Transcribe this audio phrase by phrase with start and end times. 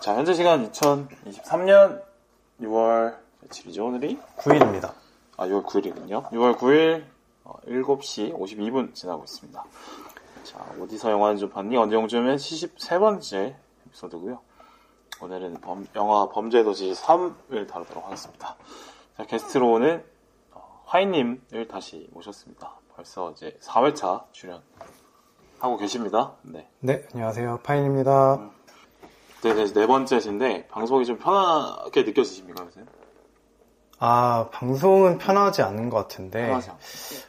[0.00, 2.02] 자, 현재 시간 2023년
[2.62, 4.18] 6월 며칠이죠, 오늘이?
[4.38, 4.92] 9일입니다.
[5.36, 6.30] 아, 6월 9일이군요.
[6.30, 7.04] 6월 9일
[7.66, 9.64] 7시 52분 지나고 있습니다.
[10.44, 11.76] 자, 어디서 영화는 좀 봤니?
[11.76, 13.54] 언제용주면 73번째
[13.88, 14.40] 에피소드고요.
[15.20, 18.56] 오늘은 범- 영화 범죄도시 3을 다루도록 하겠습니다.
[19.16, 20.17] 자, 게스트로 오는 어,
[20.92, 22.72] 화이님을 다시 모셨습니다.
[22.96, 26.32] 벌써 이제 4회차 출연하고 계십니다.
[26.42, 26.66] 네.
[26.80, 27.60] 네, 안녕하세요.
[27.62, 28.40] 파인입니다.
[29.42, 32.80] 네, 네, 네 번째신데 방송이 좀 편하게 느껴지십니까, 요새?
[34.00, 36.80] 아, 방송은 편하지 않은 것 같은데, 편하지 않고.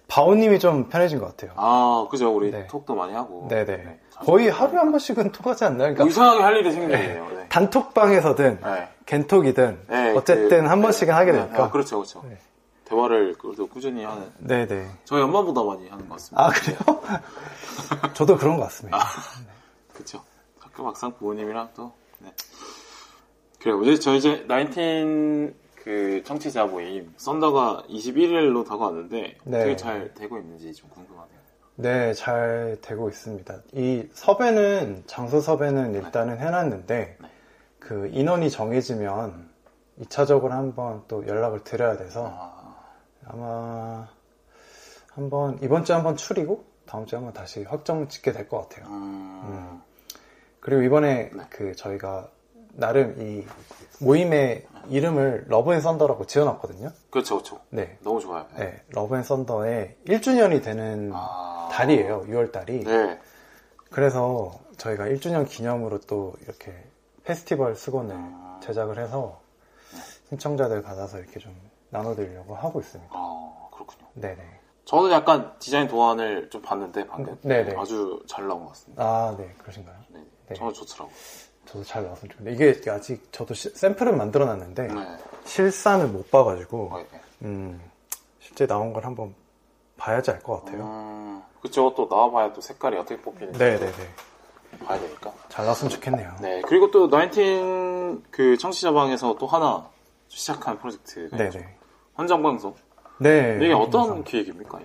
[0.08, 1.52] 바오님이 좀 편해진 것 같아요.
[1.58, 2.34] 아, 그죠.
[2.34, 2.66] 우리 네.
[2.68, 3.48] 톡도 많이 하고.
[3.50, 3.66] 네네.
[3.78, 5.90] 네, 거의 하루에 한 번씩은 톡하지 않나요?
[5.90, 7.28] 뭐 그러니까 이상하게 할 일이 생기네요.
[7.36, 7.50] 네.
[7.50, 8.88] 단톡방에서든, 네.
[9.06, 11.66] 겐톡이든, 네, 어쨌든 그- 한 번씩은 하게 네, 되니까.
[11.66, 12.24] 아, 그렇죠, 그렇죠.
[12.90, 12.96] 네.
[12.96, 14.32] 대화를 그래도 꾸준히 하는.
[14.40, 14.90] 네네.
[15.06, 16.46] 저희 엄마보다 많이 하는 것 같습니다.
[16.46, 16.80] 아, 그래요?
[18.14, 19.00] 저도 그런 것 같습니다.
[19.94, 20.24] 그렇죠.
[20.60, 21.94] 가끔 막상 부모님이랑 또.
[22.20, 22.34] 네.
[23.60, 23.82] 그래요.
[23.84, 29.58] 이제 저 이제 19그 청취자 모임 썬더가 21일로 다가왔는데 네.
[29.58, 31.40] 어떻게 잘 되고 있는지 좀 궁금하네요.
[31.76, 33.62] 네, 잘 되고 있습니다.
[33.72, 37.30] 이 섭외는, 장소 섭외는 일단은 해놨는데, 네.
[37.80, 39.50] 그 인원이 정해지면
[40.02, 42.59] 2차적으로 한번 또 연락을 드려야 돼서, 아,
[43.30, 44.08] 아마
[45.14, 48.88] 한번 이번 주에 한번 추리고 다음 주에 한번 다시 확정 짓게 될 것 같아요.
[48.88, 49.82] 음,
[50.60, 51.44] 그리고 이번에 네.
[51.50, 52.30] 그 저희가
[52.74, 53.46] 나름 이
[54.04, 56.92] 모임의 이름을 러브 앤 썬더라고 지어놨거든요.
[57.12, 57.60] 그렇죠, 그렇죠.
[57.70, 58.48] 네, 너무 좋아요.
[58.58, 62.26] 네, 러브 앤 썬더의 1주년이 되는 아, 달이에요.
[62.28, 62.84] 6월 달이.
[62.86, 63.20] 네.
[63.92, 66.74] 그래서 저희가 1주년 기념으로 또 이렇게
[67.24, 68.60] 페스티벌 수건을 아.
[68.64, 69.42] 제작을 해서
[70.30, 71.56] 신청자들 받아서 이렇게 좀
[71.90, 73.12] 나눠드리려고 하고 있습니다.
[73.16, 74.08] 아, 그렇군요.
[74.14, 74.38] 네네.
[74.86, 77.76] 저는 약간 디자인 도안을 좀 봤는데 방금 네네.
[77.78, 79.04] 아주 잘 나온 것 같습니다.
[79.04, 79.96] 아, 네, 그러신가요?
[80.10, 80.24] 네.
[80.48, 80.56] 네.
[80.56, 81.14] 저는 좋더라고요.
[81.66, 85.18] 저도 잘 나왔으면 좋겠는데 이게 아직 저도 시- 샘플은 만들어놨는데 네.
[85.46, 87.22] 실사는 못 봐가지고 어, 네.
[87.44, 87.80] 음,
[88.40, 89.36] 실제 나온 걸 한번
[89.98, 90.82] 봐야지 알 것 같아요.
[90.84, 91.94] 음, 그쵸.
[91.96, 93.92] 또 나와봐야 또 색깔이 어떻게 뽑히는지 네네네.
[94.86, 95.32] 봐야 되니까.
[95.50, 96.36] 잘 나왔으면 좋겠네요.
[96.42, 96.62] 네.
[96.66, 99.88] 그리고 또 나인틴 그 청취자방에서 또 하나
[100.30, 101.38] 시작한 프로젝트가.
[101.38, 101.76] 네네.
[102.20, 102.76] 헌정 방송.
[103.18, 103.58] 네.
[103.62, 104.80] 이게 어떤 그래서- 기획입니까?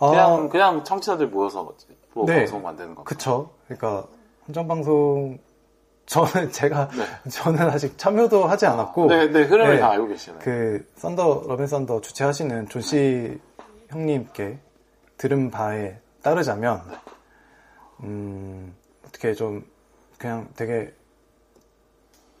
[0.00, 1.72] 아, 그냥 그냥 청취자들 모여서
[2.12, 2.38] 뭐 네.
[2.38, 3.04] 방송 만드는 거.
[3.04, 3.50] 그쵸.
[3.68, 4.04] 그러니까
[4.48, 5.38] 헌정방송
[6.06, 7.30] 저는 제가 네.
[7.30, 9.42] 저는 아직 참여도 하지 않았고 네, 네.
[9.44, 9.80] 흐름을 네.
[9.80, 10.42] 다 알고 계시잖아요.
[10.42, 13.38] 그 썬더 러벤 썬더 주최하시는 존씨
[13.88, 14.58] 형님께
[15.16, 16.82] 들은 바에 따르자면
[18.02, 18.74] 음
[19.06, 19.64] 어떻게 좀
[20.18, 20.92] 그냥 되게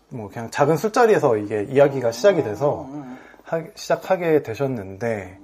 [0.08, 3.16] 뭐 그냥 작은 술자리에서 이게 이야기가 시작이 돼서 음,
[3.52, 5.38] 하- 시작하게 되셨는데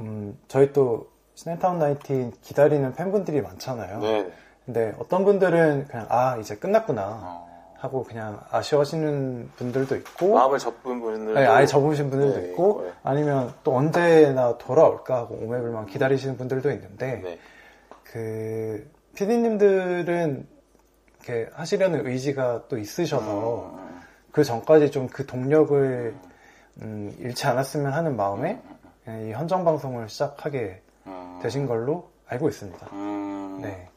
[0.00, 3.98] 음 저희 또 시네타운 나이틴 기다리는 팬분들이 많잖아요.
[4.00, 4.32] 네.
[4.64, 11.00] 근데 어떤 분들은 그냥 아 이제 끝났구나 어, 하고 그냥 아쉬워하시는 분들도 있고 마음을 접은
[11.00, 11.34] 분들.
[11.34, 12.92] 네, 아예 접으신 분들도 네, 있고 네.
[13.02, 17.38] 아니면 또 언제나 돌아올까 하고 오매불만 기다리시는 분들도 있는데 네.
[18.04, 20.46] 그 PD님들은
[21.24, 26.31] 이렇게 하시려는 의지가 또 있으셔서 음, 그 전까지 좀 그 동력을 음,
[26.80, 28.60] 잃지 않았으면 하는 마음에
[29.04, 32.86] 그냥 이 헌정 방송을 시작하게 음, 되신 걸로 알고 있습니다.
[32.92, 33.58] 음.
[33.62, 33.88] 네.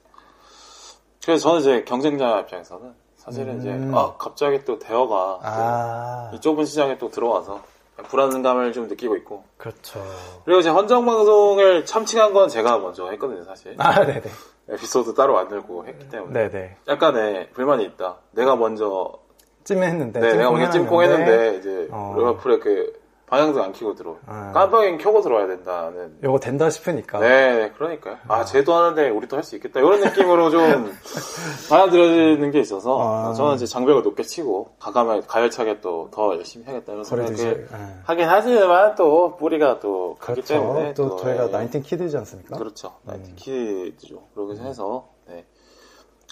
[1.23, 3.59] 그래서 저는 이제 경쟁자 입장에서는 사실은 음.
[3.59, 7.63] 이제 아 갑자기 또 대화가 아, 이 좁은 시장에 또 들어와서
[8.03, 10.03] 불안감을 좀 느끼고 있고 그렇죠.
[10.43, 14.21] 그리고 이제 헌정 방송을 참칭한 건 제가 먼저 했거든요 사실 아, 네네.
[14.69, 16.77] 에피소드 따로 만들고 했기 때문에 네네.
[16.87, 19.17] 약간의 불만이 있다 내가 먼저
[19.65, 20.19] 찜했는데.
[20.21, 22.15] 네, 내가 먼저 찜꽁했는데 이제 어.
[22.17, 24.51] 레버풀에 그 방향등 안 켜고 들어 아.
[24.53, 27.17] 깜빡이 켜고 들어와야 된다는 요거 된다 싶으니까.
[27.19, 28.17] 네, 그러니까요.
[28.27, 29.79] 아, 쟤도 하는데 우리 도 할 수 있겠다.
[29.79, 30.61] 이런 느낌으로 좀
[31.69, 33.33] 받아들여지는 게 있어서 아.
[33.33, 37.75] 저는 이제 장벽을 높게 치고 가감에 가열차게 또 더 열심히 해야겠다 이런 생각을 예.
[38.03, 40.43] 하긴 하지만 또 뿌리가 또 그렇죠.
[40.43, 41.51] 때문에 또 저희가 예.
[41.51, 42.55] 나인틴 키드지 않습니까?
[42.57, 42.89] 그렇죠.
[43.05, 43.07] 음.
[43.09, 44.21] 나인틴 키드죠.
[44.35, 45.43] 그러기 해서 네.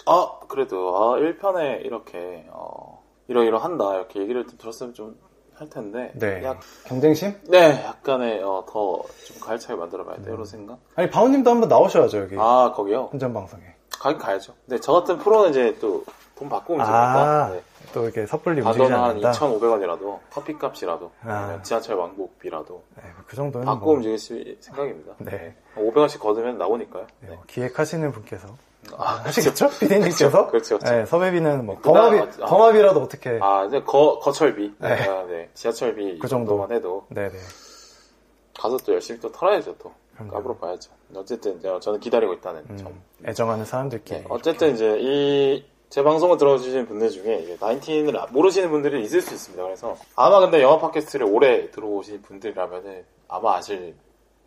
[0.06, 2.93] 아 그래도 아 1편에 이렇게 어
[3.28, 5.24] 이러이러한다 이렇게 얘기를 좀 들었으면 좀
[5.56, 6.42] 할 텐데 네.
[6.42, 7.32] 약, 경쟁심?
[7.48, 10.34] 네 약간의 어, 더좀 가열차게 만들어봐야 돼 음.
[10.34, 12.36] 이런 생각 아니, 바오님도 한번 나오셔야죠, 여기.
[12.38, 13.62] 아 거기요 혼전 방송에.
[13.90, 14.54] 가긴 가야죠.
[14.66, 16.04] 근데 저 같은 프로는 이제 또
[16.36, 17.62] 돈 받고 움직이니까 아, 네.
[17.92, 19.30] 또 이렇게 섣불리 움직이지 가던 한 않는다.
[19.32, 21.60] 2,500원이라도 커피 값이라도 아.
[21.62, 25.14] 지하철 왕복비라도 네, 그 정도는 받고 뭐, 움직일 생각입니다.
[25.18, 25.54] 네.
[25.76, 27.06] 500원씩 거두면 나오니까요.
[27.20, 27.38] 네, 네.
[27.46, 28.48] 기획하시는 분께서
[28.96, 29.68] 아, 하시겠죠?
[29.70, 30.46] 피디님께서?
[30.50, 30.94] 그렇죠, 그렇죠.
[30.94, 32.46] 네, 섭외비는 뭐 덩합이 아.
[32.46, 33.38] 덩합이라도 어떻게?
[33.42, 34.74] 아, 이제 거, 거철비.
[34.78, 34.88] 네.
[35.08, 35.48] 아, 네.
[35.54, 36.50] 지하철비 그그 정도.
[36.52, 37.32] 정도만 해도 네네.
[38.58, 39.92] 가서 또 열심히 또 털어야죠, 또.
[40.16, 40.92] 까불어 봐야죠.
[41.16, 43.02] 어쨌든 이제 저는 기다리고 있다는 음, 점.
[43.26, 44.20] 애정하는 사람들끼리.
[44.20, 49.32] 네, 어쨌든 이제 이 제 방송을 들어주시는 분들 중에 이제 나인틴을 모르시는 분들이 있을 수
[49.32, 49.62] 있습니다.
[49.62, 53.94] 그래서 아마 근데 영화 팟캐스트를 오래 들어오신 분들이라면은 아마 아실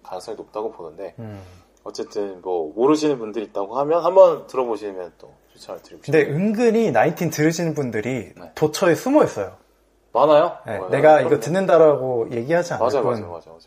[0.04, 1.42] 가능성이 높다고 보는데 음.
[1.88, 6.36] 어쨌든 뭐 모르시는 분들이 있다고 하면 한번 들어보시면 또 추천을 드리고 근데 싶어요.
[6.36, 8.51] 은근히 나인틴 들으시는 분들이 네.
[8.56, 9.56] 도처에 숨어 있어요.
[10.12, 10.57] 많아요?
[10.66, 11.22] 네, 어, 내가.
[11.22, 13.12] 이거 듣는다라고 얘기하지 않을 맞아요, 뿐.
[13.13, 13.60] 맞아요, 맞아요, 맞아요.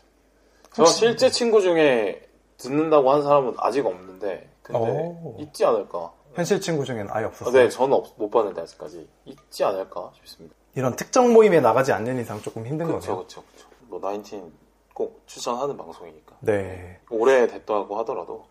[0.73, 2.21] 저 실제 친구 중에
[2.57, 5.35] 듣는다고 한 사람은 아직 없는데 근데 오.
[5.39, 6.11] 있지 않을까?
[6.35, 7.51] 현실 친구 중에는 아예 아, 없었어요.
[7.53, 10.55] 네, 저는 없- 못 봤는데 아직까지 있지 않을까 싶습니다.
[10.75, 13.17] 이런 특정 모임에 나가지 않는 이상 조금 힘든 그렇죠, 거네요.
[13.17, 13.67] 그렇죠, 그렇죠.
[13.89, 14.51] 뭐 나인틴
[14.93, 16.37] 꼭 추천하는 방송이니까.
[16.41, 16.99] 네.
[17.09, 18.45] 오래 됐다고 하더라도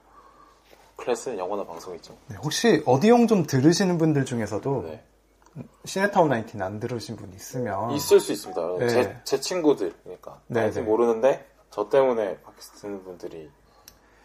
[0.96, 2.16] 클래스는 영원한 방송이죠.
[2.28, 5.04] 네, 혹시 어디용 좀 들으시는 분들 중에서도 네.
[5.84, 8.60] 시네타운 나인틴 안 들으신 분 있으면 있을 수 있습니다.
[8.60, 8.76] 아.
[8.78, 8.88] 네.
[8.88, 10.81] 제, 제 친구들, 그러니까 네, 네.
[10.81, 13.50] 모르는데 저 때문에 팟캐스트 듣는 분들이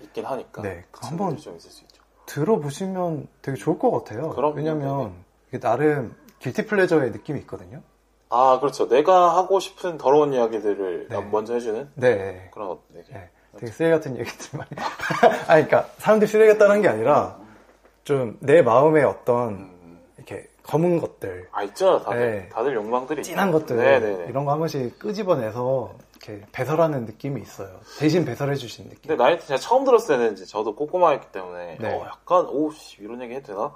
[0.01, 0.61] 있긴 하니까.
[0.61, 2.03] 네, 그 한번 좀 있을 수 있죠.
[2.25, 4.33] 들어보시면 되게 좋을 것 같아요.
[4.55, 5.23] 왜냐면.
[5.49, 7.81] 이게 나름 길티 플레저의 느낌이 있거든요.
[8.35, 8.87] 아, 그렇죠.
[8.89, 11.21] 내가 하고 싶은 더러운 이야기들을 네.
[11.31, 12.49] 먼저 해주는 네.
[12.53, 13.11] 그런 얘기.
[13.13, 13.29] 네.
[13.57, 14.69] 되게 쓰레기 같은 얘기들 많이.
[15.47, 17.37] 아니, 그러니까 사람들이 쓰레기 같다는 게 아니라
[18.03, 22.01] 좀 내 마음에 어떤 음, 이렇게 검은 것들, 아, 있죠.
[22.03, 22.49] 다들, 네.
[22.49, 23.23] 다들 욕망들이.
[23.23, 23.51] 진한.
[23.51, 24.25] 것들 네네네.
[24.29, 27.69] 이런 거 한 번씩 끄집어내서 이렇게 배설하는 느낌이 있어요.
[27.99, 29.07] 대신 배설해 주시는 느낌.
[29.09, 31.93] 근데 나이트 제가 처음 들었을 때는 이제 저도 꼬꼬마였기 때문에 네.
[31.93, 33.71] 어, 약간 오 씨, 이런 얘기 해도 되나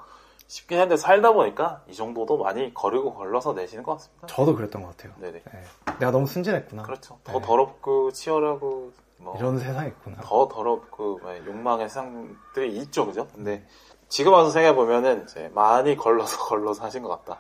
[0.49, 4.25] 싶긴 했는데 살다 보니까 이 정도도 많이 거리고 걸러서 내시는 것 같습니다.
[4.25, 5.13] 저도 그랬던 것 같아요.
[5.17, 5.43] 네네.
[5.43, 5.63] 네.
[5.99, 6.81] 내가 너무 순진했구나.
[6.83, 7.19] 그렇죠.
[7.23, 7.45] 더 네.
[7.45, 10.17] 더럽고 치열하고 뭐 이런 세상이 있구나.
[10.23, 13.27] 더 더럽고 뭐 욕망의 세상들이 있죠, 그죠?
[13.35, 13.63] 근데
[14.07, 17.39] 지금 와서 생각해 보면은 이제 많이 걸러서 걸러서 하신 것 같다.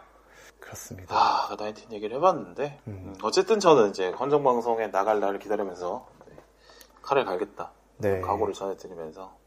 [0.59, 1.15] 그렇습니다.
[1.15, 2.91] 아, 나이틴 얘기를 해봤는데 음.
[3.07, 6.35] 음, 어쨌든 저는 이제 헌정 방송에 나갈 날을 기다리면서 네,
[7.01, 8.21] 칼을 갈겠다 네.
[8.21, 9.38] 각오를 전해드리면서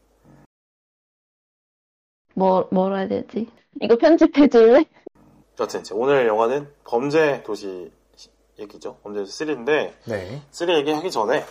[2.33, 3.49] 뭐, 뭐라 해야 되지?
[3.81, 4.85] 이거 편집해줄래?
[5.59, 7.91] 여튼 이제 오늘 영화는 범죄 도시
[8.57, 8.97] 얘기죠.
[9.03, 10.41] 범죄 도시 3인데 네.
[10.51, 11.45] 3 얘기하기 전에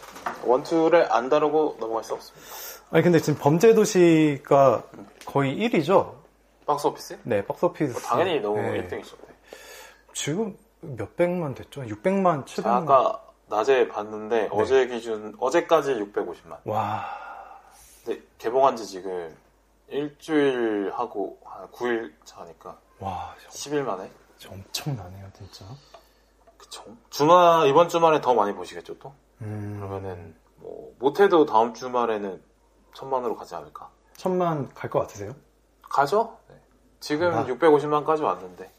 [0.44, 2.46] 원투를 안 다루고 넘어갈 수 없습니다.
[2.90, 4.84] 아니 근데 지금 범죄 도시가
[5.25, 6.14] 거의 1위죠?
[6.67, 7.19] 박스 오피스?
[7.25, 7.93] 네, 박스오피스.
[7.93, 8.87] 뭐 당연히 너무 네.
[8.87, 9.17] 1등이죠.
[10.14, 11.82] 지금 몇 백만 됐죠?
[11.82, 12.46] 600만, 700만.
[12.46, 16.58] 제가 아까 낮에 봤는데 어제 기준 어제까지 650만.
[16.64, 17.06] 와,
[18.05, 19.35] 근데 개봉한 지 지금
[19.93, 24.11] 일주일 하고 한 9일 차니까 와, 10일 만에.
[24.49, 25.65] 엄청나네요, 진짜.
[26.56, 26.85] 그쵸.
[27.11, 29.12] 주말 이번 주말에 더 많이 보시겠죠 또?
[29.43, 32.43] 음, 그러면은 뭐 못해도 다음 주말에는
[32.94, 33.91] 천만으로 가지 않을까?
[34.17, 35.35] 천만 갈 것 같으세요?
[35.83, 36.38] 가죠?
[36.49, 36.55] 네.
[37.00, 37.45] 지금 아.
[37.47, 38.71] 650만까지 왔는데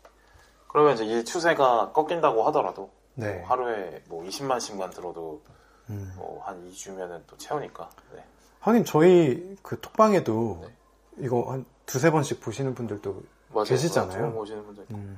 [0.67, 3.33] 그러면 이제 이 추세가 꺾인다고 하더라도 네.
[3.39, 5.43] 뭐 하루에 뭐 20만씩만 들어도
[5.89, 6.13] 음.
[6.15, 8.23] 뭐 한 2주면은 또 채우니까 네.
[8.61, 10.75] 하긴 저희 그 톡방에도 네.
[11.19, 13.21] 이거 한 두세 번씩 보시는 분들도
[13.53, 13.65] 맞아요.
[13.65, 14.33] 계시잖아요.
[14.35, 15.17] 오시는 분들 음,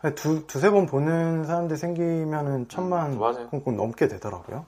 [0.00, 3.48] 한 두, 두세 번 보는 사람들 생기면은 천만 음, 맞아요.
[3.50, 4.64] 꼭 넘게 되더라고요.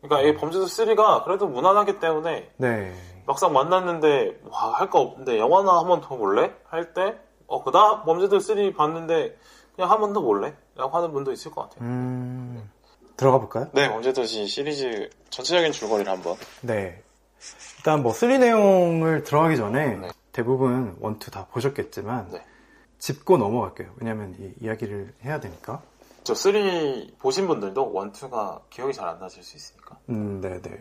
[0.00, 2.94] 그러니까 이 범죄도 3가 그래도 무난하기 때문에 네.
[3.26, 6.52] 막상 만났는데 와 할 거 없는데 영화나 한 번 더 볼래?
[6.70, 7.18] 할 때
[7.48, 9.36] 어 그다 범죄도 3 봤는데
[9.74, 10.54] 그냥 한 번 더 볼래?
[10.76, 11.80] 라고 하는 분도 있을 것 같아요.
[11.88, 12.70] 음,
[13.16, 13.66] 들어가 볼까요?
[13.72, 17.02] 네, 범죄도시 시리즈 전체적인 줄거리를 한번 네.
[17.88, 20.10] 일단 뭐3 내용을 들어가기 전에 네.
[20.32, 22.44] 대부분 원투 다 보셨겠지만 네.
[22.98, 23.88] 짚고 넘어갈게요.
[23.96, 25.80] 왜냐면 이 이야기를 해야 되니까.
[26.22, 26.52] 저 3
[27.18, 29.96] 보신 분들도 1, 2가 기억이 잘 안 나실 수 있으니까.
[30.10, 30.78] 음, 네, 네.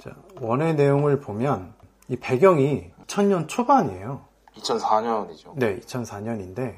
[0.00, 1.72] 자, 원의 내용을 보면
[2.08, 4.20] 이 배경이 2000년 초반이에요.
[4.56, 5.52] 2004년이죠.
[5.54, 6.74] 네, 2004년인데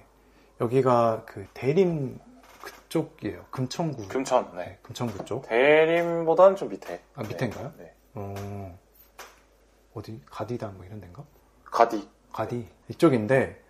[0.60, 2.20] 여기가 그 대림
[2.62, 3.46] 그쪽이에요.
[3.50, 4.06] 금천구.
[4.06, 4.78] 금천, 네, 네.
[4.82, 5.48] 금천구 쪽.
[5.48, 7.00] 대림보다는 좀 밑에.
[7.16, 7.72] 아, 밑에인가요?
[7.78, 7.82] 네.
[7.84, 7.92] 네.
[8.14, 8.61] 어,
[9.94, 11.22] 어디 가디다 뭐 이런 데인가?
[11.64, 12.08] 가디.
[12.32, 13.60] 가디 이쪽인데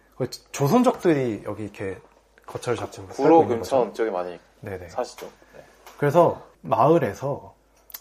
[0.53, 1.99] 조선족들이 여기 이렇게
[2.47, 3.47] 거처를 잡고 살고 구로.
[3.47, 4.89] 근처 쪽에 많이 네네.
[4.89, 5.27] 사시죠.
[5.55, 5.65] 네.
[5.99, 7.55] 그래서 마을에서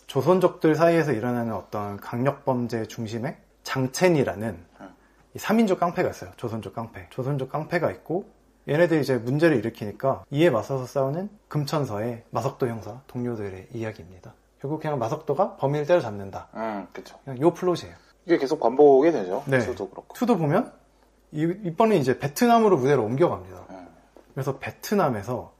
[0.07, 4.95] 조선족들 사이에서 일어나는 어떤 강력 범죄 중심에 장첸이라는 음.
[5.33, 6.31] 이 3인조 깡패가 있어요.
[6.37, 7.07] 조선족 깡패.
[7.09, 8.25] 조선족 깡패가 있고
[8.67, 14.33] 얘네들이 이제 문제를 일으키니까 이에 맞서서 싸우는 금천서의 마석도 형사 동료들의 이야기입니다.
[14.59, 16.49] 결국 그냥 마석도가 범인을 때려잡는다.
[16.53, 17.17] 음, 그쵸.
[17.23, 17.95] 그냥 요 플롯이에요.
[18.31, 19.43] 이게 계속 반복이 되죠.
[19.45, 19.59] 네.
[19.59, 20.13] 수도 그렇고.
[20.13, 20.71] two도 보면
[21.31, 23.65] 이, 이번에 이제 베트남으로 무대를 옮겨갑니다.
[23.71, 23.87] 음.
[24.33, 25.51] 그래서 베트남에서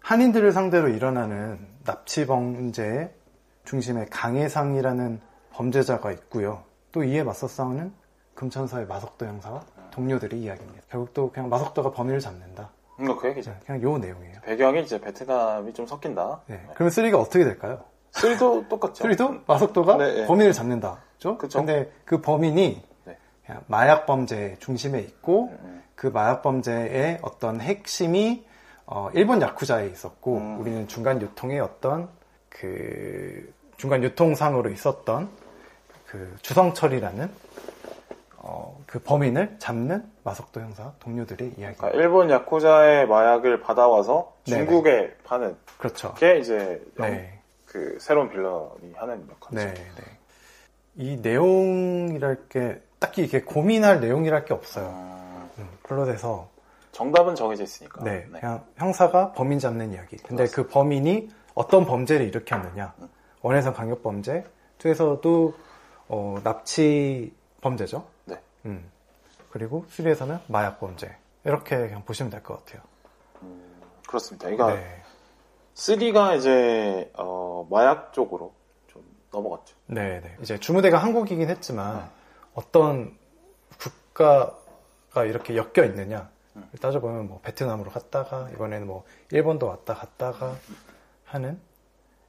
[0.00, 3.10] 한인들을 상대로 일어나는 납치 범죄의
[3.64, 5.20] 중심에 강해상이라는
[5.52, 6.64] 범죄자가 있고요.
[6.90, 7.92] 또 이에 맞서 싸우는
[8.34, 9.62] 금천서의 마석도 형사와
[9.92, 10.82] 동료들의 이야기입니다.
[10.88, 12.70] 결국 또 그냥 마석도가 범인을 잡는다.
[12.96, 13.54] 그러니까 그 얘기죠.
[13.64, 14.40] 그냥 요 내용이에요.
[14.42, 16.40] 배경이 이제 베트남이 좀 섞인다.
[16.46, 16.60] 네.
[16.74, 17.84] 그러면 쓰리가 어떻게 될까요?
[18.12, 19.02] 쓰리도 똑같죠.
[19.04, 20.26] 쓰리도 마석도가 네, 네.
[20.26, 20.98] 범인을 잡는다.
[21.22, 21.38] 나오죠.
[21.38, 21.58] 그쵸.
[21.58, 23.16] 근데 그 범인이 네.
[23.66, 25.82] 마약 범죄 중심에 있고 음.
[25.94, 28.44] 그 마약 범죄의 어떤 핵심이
[28.86, 30.60] 어, 일본 야쿠자에 있었고 음.
[30.60, 32.08] 우리는 중간 유통의 어떤
[32.48, 35.28] 그 중간 유통상으로 있었던
[36.06, 37.30] 그 주성철이라는
[38.38, 41.76] 어, 그 범인을 잡는 마석도 형사 동료들의 이야기.
[41.76, 44.64] 그러니까 일본 야쿠자의 마약을 받아와서 네네.
[44.66, 46.14] 중국에 파는 그렇죠.
[46.14, 47.39] 게 이제 영- 네.
[47.70, 49.74] 그 새로운 빌런이 하는 역할이죠.
[49.74, 50.04] 네, 네.
[50.96, 54.88] 이 내용이랄 게 딱히 이게 고민할 내용이랄 게 없어요.
[54.88, 56.48] 음, 음, 플롯에서
[56.92, 58.02] 정답은 정해져 있으니까.
[58.02, 60.16] 네, 그냥 형사가 범인 잡는 이야기.
[60.16, 62.92] 근데 그 범인이 어떤 범죄를 일으켰느냐?
[62.98, 63.08] 음.
[63.42, 64.44] 원에선 강력 범죄,
[64.78, 65.54] 투에서도
[66.08, 68.04] 어, 납치 범죄죠.
[68.24, 68.36] 네.
[68.66, 68.90] 음.
[69.50, 71.16] 그리고 수리에서는 마약 범죄.
[71.44, 72.82] 이렇게 그냥 보시면 될 것 같아요.
[74.06, 74.48] 그렇습니다.
[74.50, 75.02] 그러니까 네,
[75.80, 78.52] 3가 이제 어, 마약 쪽으로
[78.88, 79.74] 좀 넘어갔죠.
[79.86, 80.36] 네, 네.
[80.42, 82.04] 이제 주무대가 한국이긴 했지만 네.
[82.52, 83.16] 어떤
[83.78, 86.28] 국가가 이렇게 엮여 있느냐?
[86.56, 86.68] 음.
[86.80, 90.54] 따져보면 뭐 베트남으로 갔다가 이번에는 뭐 일본도 왔다 갔다가
[91.24, 91.58] 하는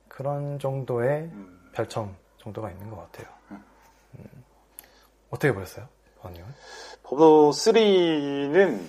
[0.07, 3.27] 그런 정도의 음, 별점 정도가 있는 것 같아요.
[3.51, 3.63] 음.
[4.15, 4.43] 음.
[5.29, 5.87] 어떻게 보셨어요,
[6.21, 6.47] 버님은?
[7.03, 8.79] 법도 3는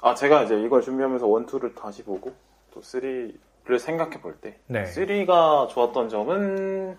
[0.00, 2.32] 아 제가 이제 이걸 준비하면서 1, 2를 다시 보고
[2.72, 4.84] 또3 를 생각해 볼 때 네.
[4.84, 6.96] 3가 좋았던 점은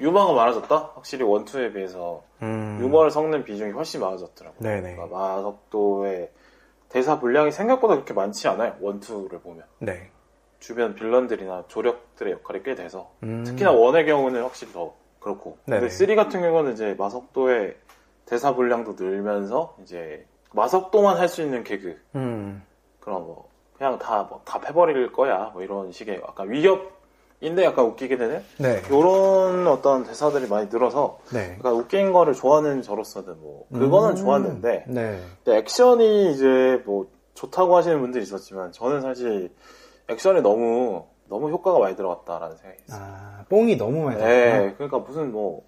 [0.00, 0.92] 유머가 많아졌다.
[0.94, 2.78] 확실히 1, 2에 비해서 음.
[2.80, 4.60] 유머를 섞는 비중이 훨씬 많아졌더라고요.
[4.60, 4.96] 네네.
[4.96, 6.30] 그러니까 마석도의
[6.90, 8.74] 대사 분량이 생각보다 그렇게 많지 않아요.
[8.80, 10.10] 1, 2를 보면 네.
[10.60, 13.42] 주변 빌런들이나 조력들의 역할이 꽤 돼서 음.
[13.44, 15.56] 특히나 원의 경우는 확실히 더 그렇고.
[15.64, 15.88] 근데 네네.
[15.90, 17.76] 3 같은 경우는 이제 마석도의
[18.26, 22.62] 대사 분량도 늘면서 이제 마석도만 할 수 있는 개그 음.
[23.00, 28.82] 그런 뭐 그냥 다뭐다 패버릴 거야 뭐 이런 식의 약간 위협인데 약간 웃기게 되는 네.
[28.86, 31.56] 이런 어떤 대사들이 많이 늘어서 네.
[31.58, 34.16] 그러니까 웃긴 거를 좋아하는 저로서는 뭐 그거는 음.
[34.16, 35.20] 좋았는데 네.
[35.44, 39.50] 근데 액션이 이제 뭐 좋다고 하시는 분들이 있었지만 저는 사실
[40.08, 43.00] 액션이 너무 너무 효과가 많이 들어갔다라는 생각이 있어요.
[43.02, 44.58] 아, 뽕이 너무 많이 들었구나.
[44.58, 45.64] 네, 그러니까 무슨 뭐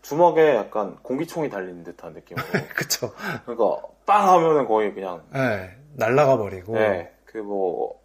[0.00, 2.44] 주먹에 약간 공기총이 달린 듯한 느낌으로.
[2.74, 3.12] 그쵸.
[3.44, 5.70] 그러니까 빵 하면은 거의 그냥 네.
[5.94, 6.74] 날라가 버리고.
[6.74, 7.98] 네, 그 뭐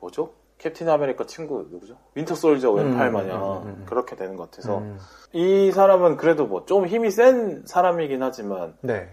[0.00, 0.32] 뭐죠?
[0.58, 1.96] 캡틴 아메리카 친구 누구죠?
[2.14, 3.86] 윈터 솔저 왼팔 음, 마냥 음, 음, 음.
[3.88, 4.98] 그렇게 되는 것 같아서 음.
[5.32, 9.08] 이 사람은 그래도 뭐 좀 힘이 센 사람이긴 하지만 네.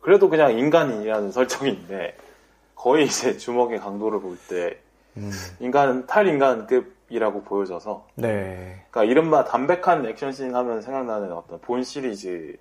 [0.00, 2.16] 그래도 그냥 인간이라는 설정인데
[2.76, 4.78] 거의 이제 주먹의 강도를 볼때
[5.16, 5.30] 음.
[5.60, 8.84] 인간 탈인간급이라고 보여져서 네.
[8.90, 12.56] 그러니까 이른바 담백한 액션씬 하면 생각나는 어떤 본 시리즈.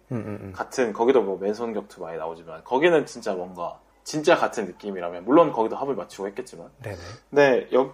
[0.53, 5.75] 같은 거기도 뭐 맨손 격투 많이 나오지만 거기는 진짜 뭔가 진짜 같은 느낌이라면 물론 거기도
[5.75, 6.97] 합을 맞추고 했겠지만 네네.
[7.29, 7.93] 근데 여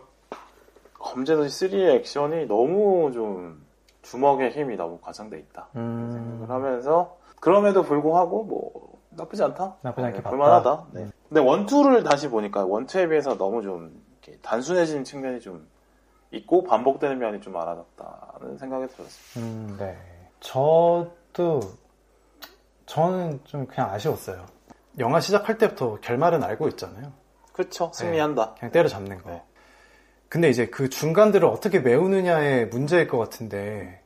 [1.00, 3.66] 범죄도시 3의 액션이 너무 좀
[4.04, 6.12] 주먹의 힘이 너무 과장돼 있다 음.
[6.12, 10.24] 생각을 하면서 그럼에도 불구하고 뭐 나쁘지 않다 나쁘지 않게 네.
[10.24, 11.02] 볼만하다 네.
[11.02, 11.12] 음.
[11.28, 14.04] 근데 원투를 다시 보니까 원투에 비해서 너무 좀
[14.44, 15.68] 단순해진 측면이 좀
[16.32, 19.98] 있고 반복되는 면이 좀 많아졌다는 생각이 들었어요 음, 네.
[20.42, 21.60] 저도,
[22.88, 24.46] 저는 좀 그냥 아쉬웠어요.
[25.00, 27.14] 영화 시작할 때부터 결말은 알고 있잖아요.
[27.54, 29.32] 그쵸 승리한다 그냥 때려잡는 거.
[29.32, 29.44] 네.
[30.30, 34.02] 근데 이제 그 중간들을 어떻게 메우느냐의 문제일 것 같은데,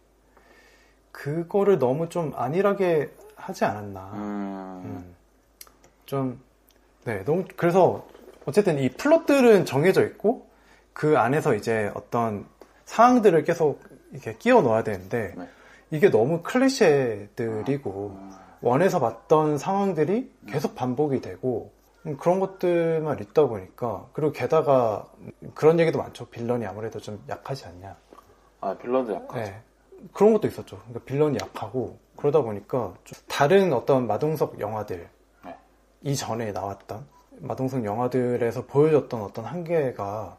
[1.12, 4.12] 그거를 너무 좀 안일하게 하지 않았나.
[4.16, 5.16] 음, 음.
[6.08, 6.42] 좀,
[7.04, 8.08] 네, 너무, 그래서,
[8.46, 10.50] 어쨌든 이 플롯들은 정해져 있고,
[10.94, 12.48] 그 안에서 이제 어떤
[12.86, 15.48] 상황들을 계속 이렇게 끼워 넣어야 되는데, 네.
[15.92, 18.45] 이게 너무 클리셰들이고, 음.
[18.66, 21.72] 원에서 봤던 상황들이 계속 반복이 되고,
[22.08, 25.06] 음, 그런 것들만 있다 보니까, 그리고 게다가
[25.54, 26.26] 그런 얘기도 많죠.
[26.26, 27.96] 빌런이 아무래도 좀 약하지 않냐.
[28.62, 29.62] 아 빌런도 약하죠 네.
[30.14, 30.78] 그런 것도 있었죠.
[30.78, 35.08] 그러니까 빌런이 약하고 그러다 보니까 좀 다른 어떤 마동석 영화들
[35.46, 35.56] 네.
[36.02, 37.06] 이전에 나왔던
[37.42, 40.38] 마동석 영화들에서 보여줬던 어떤 한계가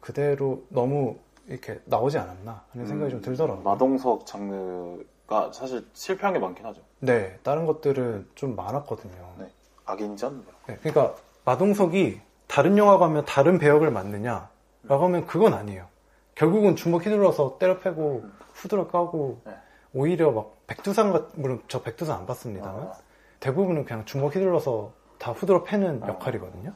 [0.00, 3.62] 그대로 너무 이렇게 나오지 않았나 하는 생각이 좀 들더라고요.
[3.62, 6.82] 음, 마동석 장르가 사실 실패한 게 많긴 하죠.
[7.00, 9.34] 네, 다른 것들은 좀 많았거든요.
[9.38, 9.50] 네.
[9.84, 10.44] 악인전?
[10.66, 11.14] 네, 그러니까
[11.44, 14.50] 마동석이 다른 영화 가면 다른 배역을 맡느냐?
[14.84, 15.86] 라고 하면 그건 아니에요.
[16.34, 18.24] 결국은 주먹 휘둘러서 때려 패고
[18.54, 19.54] 후드러 까고 네.
[19.92, 22.92] 오히려 막 백두산 같 물론 저 백두산 안 봤습니다만 아,
[23.40, 26.08] 대부분은 그냥 주먹 휘둘러서 다 후드러 패는 아.
[26.08, 26.72] 역할이거든요.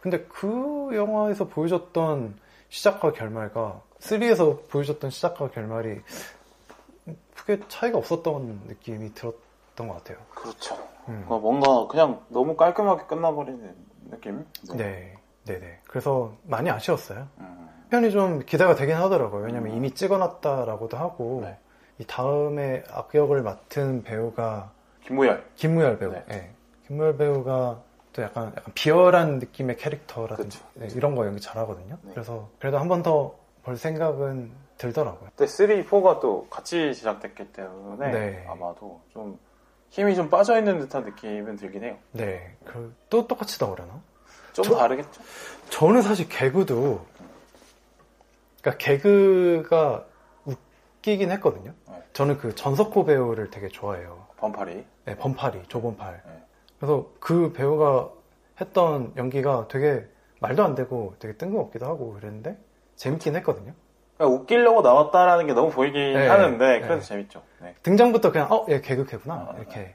[0.00, 6.00] 근데 그 영화에서 보여줬던 시작과 결말과 3에서 보여줬던 시작과 결말이
[7.34, 9.43] 크게 차이가 없었던 느낌이 들었던
[9.76, 10.18] 것 같아요.
[10.34, 10.74] 그렇죠.
[11.08, 11.24] 음.
[11.26, 13.74] 그러니까 뭔가 그냥 너무 깔끔하게 끝나버리는
[14.10, 14.46] 느낌?
[14.74, 15.14] 네,
[15.44, 15.80] 네, 네.
[15.88, 17.26] 그래서 많이 아쉬웠어요.
[17.38, 19.44] 음, 편이 좀 기대가 되긴 하더라고요.
[19.44, 21.58] 왜냐면 이미 찍어놨다라고도 하고 네.
[21.98, 24.70] 이 다음에 악역을 맡은 배우가
[25.02, 25.44] 김무열.
[25.56, 26.12] 김무열 배우.
[26.12, 26.24] 네.
[26.30, 26.50] 예.
[26.86, 27.80] 김무열 배우가
[28.12, 30.60] 또 약간, 약간 비열한 느낌의 캐릭터라든지.
[30.74, 31.98] 네, 이런 거 연기 잘하거든요.
[32.02, 32.10] 네.
[32.12, 35.30] 그래서 그래도 한 번 더 볼 생각은 들더라고요.
[35.30, 38.46] 그때 3, 4가 또 같이 제작됐기 때문에 네.
[38.46, 39.38] 아마도 좀
[39.90, 41.96] 힘이 좀 빠져 있는 듯한 느낌은 들긴 해요.
[42.12, 42.56] 네.
[42.64, 44.00] 그, 또 똑같이 나오려나?
[44.52, 45.22] 좀 저- 다르겠죠?
[45.70, 47.04] 저는 사실 개그도,
[48.60, 50.04] 그러니까 개그가
[50.44, 51.72] 웃기긴 했거든요.
[51.88, 52.02] 네.
[52.12, 54.26] 저는 그 전석호 배우를 되게 좋아해요.
[54.36, 54.84] 번팔이.
[55.04, 56.22] 네, 번팔이, 조번팔.
[56.26, 56.42] 네.
[56.78, 58.10] 그래서 그 배우가
[58.60, 60.06] 했던 연기가 되게
[60.40, 62.58] 말도 안 되고 되게 뜬금없기도 하고 그랬는데
[62.96, 63.72] 재밌긴 했거든요.
[64.16, 66.28] 그러니까 웃기려고 나왔다라는 게 너무 보이긴 네.
[66.28, 67.00] 하는데 그래도 네.
[67.00, 67.42] 재밌죠.
[67.60, 67.74] 네.
[67.82, 69.94] 등장부터 그냥 어, 얘 개그캐구나 아, 이렇게.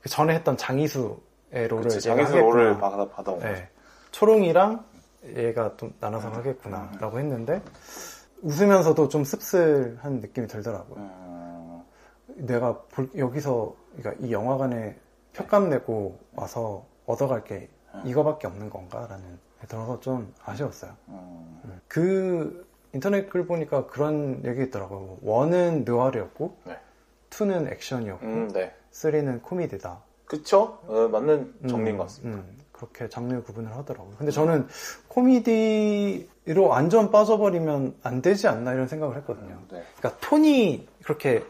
[0.00, 2.36] 그 전에 했던 장이수의 롤을 그치, 장희수.
[2.36, 3.52] 롤을 받아, 받아온 거죠.
[3.52, 3.68] 네.
[4.10, 4.84] 초롱이랑
[5.36, 7.60] 얘가 좀 나눠서 하겠구나라고 했는데
[8.42, 10.96] 웃으면서도 좀 씁쓸한 느낌이 들더라고요.
[10.98, 11.82] 음,
[12.36, 14.94] 내가 볼- 여기서 그러니까 이 영화관에
[15.34, 17.68] 표값 내고 와서 얻어갈 게
[18.04, 20.92] 이거밖에 없는 건가라는 들어서 좀 아쉬웠어요.
[21.08, 25.18] 음, 그 인터넷 글 보니까 그런 얘기 있더라고요.
[25.22, 26.78] 원은 느와르였고, 네.
[27.30, 28.72] 투는 액션이었고, 음, 네.
[28.90, 30.00] 쓰리는 코미디다.
[30.26, 30.78] 그쵸?
[30.86, 32.38] 어, 맞는 음, 정리인 것 같습니다.
[32.38, 34.14] 음, 그렇게 장르 구분을 하더라고요.
[34.16, 34.66] 근데 저는
[35.08, 39.58] 코미디로 완전 빠져버리면 안 되지 않나 이런 생각을 했거든요.
[39.70, 39.82] 네.
[39.98, 41.44] 그러니까 톤이 그렇게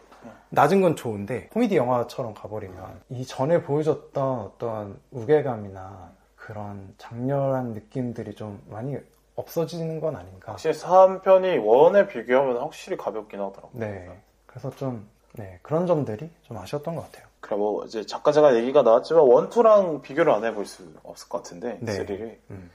[0.51, 8.61] 낮은 건 좋은데 코미디 영화처럼 가버리면 이 전에 보여줬던 어떠한 우괴감이나 그런 장렬한 느낌들이 좀
[8.69, 8.97] 많이
[9.37, 10.53] 없어지는 건 아닌가.
[10.53, 13.73] 확실히 3편이 원에 비교하면 확실히 가볍긴 하더라고요.
[13.73, 14.23] 네.
[14.47, 17.27] 그래서 좀 네, 그런 점들이 좀 아쉬웠던 것 같아요.
[17.41, 21.79] 그래 뭐 이제 잠깐 잠깐 얘기가 나왔지만 원투랑 비교를 안 해볼 수 없을 것 같은데
[21.81, 21.93] 네.
[21.93, 22.71] 쓰리를 음,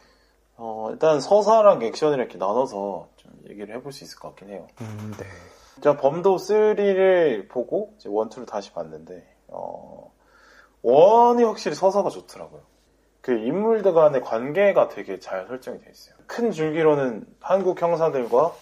[0.58, 4.68] 어, 일단 서사랑 액션을 이렇게 나눠서 좀 얘기를 해볼 수 있을 것 같긴 해요.
[4.82, 5.26] 음, 네.
[5.82, 10.12] 제가 범도 3를 보고 이제 원투를 다시 봤는데 어,
[10.82, 12.62] 원이 확실히 서사가 좋더라고요.
[13.22, 16.16] 그 인물들 간의 관계가 되게 잘 설정이 돼 있어요.
[16.28, 18.54] 큰 줄기로는 한국 형사들과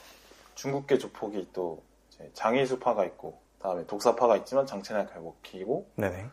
[0.55, 6.25] 중국계 조폭이 또 이제 장이수파가 있고 다음에 독사파가 있지만 장첸을 결국이고 네네.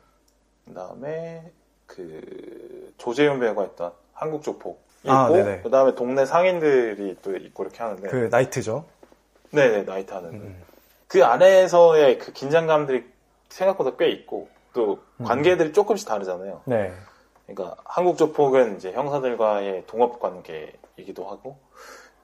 [0.67, 1.53] 그다음에
[1.87, 5.61] 그 조재윤 배우가 했던 한국 조폭 아, 있고 네네.
[5.63, 8.87] 그다음에 동네 상인들이 또 있고 이렇게 하는데 그 나이트죠.
[9.51, 10.63] 네네 나이트 하는 음,
[11.07, 13.05] 그 안에서의 그 긴장감들이
[13.51, 15.25] 생각보다 꽤 있고 또 음.
[15.25, 16.63] 관계들이 조금씩 다르잖아요.
[16.65, 16.93] 네.
[17.47, 21.59] 그러니까 한국 조폭은 이제 형사들과의 동업 관계이기도 하고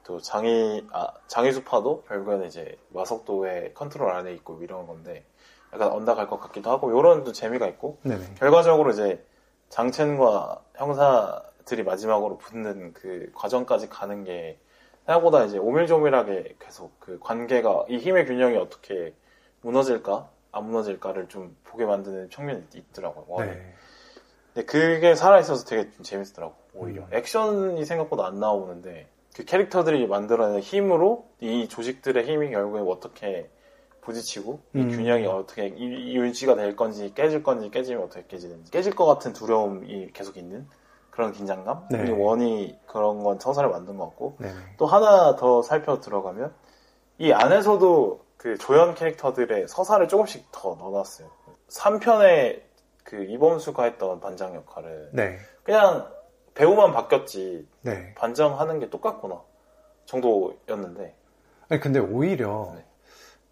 [0.04, 5.24] 또 장이 아 장이수파도 결국에는 이제 마석도의 컨트롤 안에 있고 이런 건데
[5.72, 8.35] 약간 언덕할 것 같기도 하고 이런 또 재미가 있고 네네.
[8.38, 9.24] 결과적으로 이제
[9.68, 14.59] 장첸과 형사들이 마지막으로 붙는 그 과정까지 가는 게
[15.06, 19.14] 생각보다 이제 오밀조밀하게 계속 그 관계가 이 힘의 균형이 어떻게
[19.61, 23.44] 무너질까 안 무너질까를 좀 보게 만드는 측면이 있더라고요.
[23.44, 23.74] 네.
[24.54, 27.08] 근데 그게 살아있어서 되게 좀 재밌더라고 오히려 음.
[27.12, 33.48] 액션이 생각보다 안 나오는데 그 캐릭터들이 만들어낸 힘으로 이 조직들의 힘이 결국에 어떻게
[34.00, 34.88] 부딪히고 이 음.
[34.88, 39.32] 균형이 어떻게 이, 이 유지가 될 건지 깨질 건지 깨지면 어떻게 깨지는지 깨질 것 같은
[39.32, 40.66] 두려움이 계속 있는
[41.10, 42.06] 그런 긴장감 네.
[42.06, 44.54] 이 원이 그런 건 서사를 만든 것 같고 네네.
[44.78, 46.52] 또 하나 더 살펴 들어가면
[47.18, 51.28] 이 안에서도 그 조연 캐릭터들의 서사를 조금씩 더 넣어놨어요.
[51.68, 52.69] 3편에
[53.04, 55.38] 그 이범수가 했던 반장 역할을 네.
[55.62, 56.10] 그냥
[56.54, 58.14] 배우만 바뀌었지 네.
[58.14, 59.42] 반장하는 게 똑같구나
[60.06, 61.14] 정도였는데
[61.70, 62.84] 아니, 근데 오히려, 네.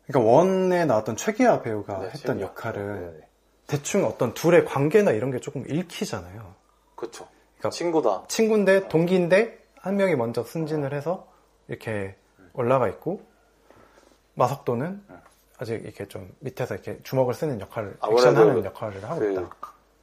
[0.07, 3.29] 그러니까 원에 나왔던 최기아 배우가 네, 했던 역할을 네, 네.
[3.69, 6.55] 대충 어떤 둘의 관계나 이런 게 조금 읽히잖아요.
[6.97, 11.29] 그쵸 그러니까 친구다 친구인데, 동기인데, 한 명이 먼저 승진을 해서
[11.69, 12.17] 이렇게
[12.55, 13.23] 올라가 있고,
[14.35, 15.05] 마석도는
[15.59, 19.51] 아직 이렇게 좀 밑에서 이렇게 주먹을 쓰는 역할을, 아무래도 액션하는 역할을 하고 그 있다.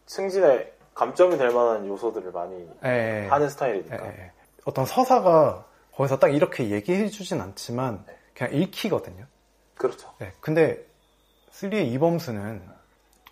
[0.05, 3.27] 승진의 감점이 될 만한 요소들을 많이 예, 예.
[3.27, 4.31] 하는 예, 스타일이니까 예.
[4.65, 8.17] 어떤 서사가 거기서 딱 이렇게 얘기해 주진 않지만, 네.
[8.33, 9.25] 그냥 읽히거든요.
[9.75, 10.85] 그렇죠 네, 근데
[11.51, 12.61] 3의 이범수는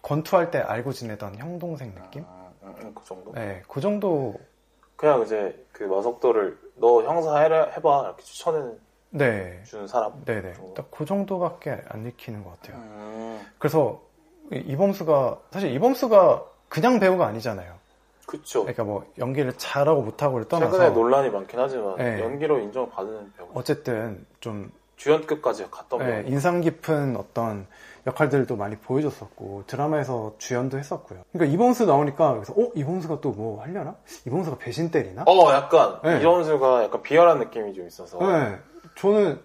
[0.01, 2.23] 권투할 때 알고 지내던 형 동생 느낌?
[2.23, 4.39] 음, 음, 그 정도 네, 그 정도.
[4.95, 8.73] 그냥 이제 그 마석도를 너 형사 해라, 해봐 이렇게 추천해
[9.13, 10.53] 네, 주는 사람 네, 네.
[10.75, 12.77] 딱 그 정도밖에 안 읽히는 것 같아요.
[12.81, 14.01] 음, 그래서
[14.51, 17.73] 이- 이범수가 사실 이범수가 그냥 배우가 아니잖아요.
[18.25, 22.19] 그쵸 그러니까 뭐 연기를 잘하고 못하고를 떠나서 최근에 논란이 많긴 하지만 네.
[22.19, 27.67] 연기로 인정을 받는 배우 어쨌든 좀 주연급까지 갔던 네, 배우 인상 깊은 어떤
[28.07, 31.21] 역할들도 많이 보여줬었고 드라마에서 주연도 했었고요.
[31.31, 33.95] 그러니까 이범수 나오니까 그래서 어 이범수가 또 뭐 하려나?
[34.25, 35.23] 이범수가 배신 때리나?
[35.27, 36.19] 어 약간 네.
[36.21, 38.57] 이범수가 약간 비열한 느낌이 좀 있어서 네,
[38.95, 39.41] 저는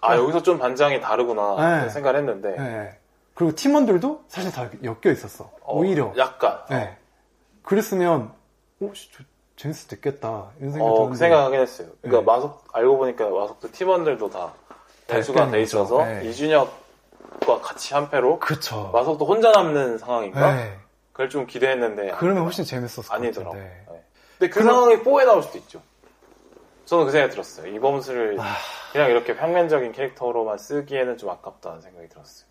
[0.00, 1.88] 아 여기서 좀 반장이 다르구나 네.
[1.90, 2.98] 생각을 했는데 네.
[3.34, 5.50] 그리고 팀원들도 사실 다 엮여 있었어.
[5.62, 6.12] 어, 오히려.
[6.16, 6.96] 약간 네.
[7.62, 8.32] 그랬으면,
[8.80, 9.22] 오, 씨, 저
[9.56, 10.46] 재밌을 수도 있겠다.
[10.58, 11.08] 이런 생각이 어.
[11.08, 11.88] 그 생각하긴 했어요.
[12.02, 12.36] 그러니까 네.
[12.36, 14.52] 마석 알고 보니까 마석도 팀원들도 다다
[15.06, 15.62] 대수가 돼.
[15.62, 16.24] 있어서 네.
[16.28, 18.90] 이준혁과 같이 한 패로 그쵸.
[18.92, 20.54] 마석도 혼자 남는 상황인가?
[20.56, 20.76] 네.
[21.12, 23.54] 그걸 좀 기대했는데 그러면 훨씬 재밌었을 것 아니더라고.
[23.56, 23.84] 네.
[24.38, 25.80] 근데 그 그럼- 상황이 4에 나올 수도 있죠.
[26.86, 27.66] 저는 그 생각이 들었어요.
[27.74, 28.56] 이범수를 아.
[28.92, 32.48] 그냥 이렇게 평면적인 캐릭터로만 쓰기에는 좀 아깝다는 생각이 들었어요.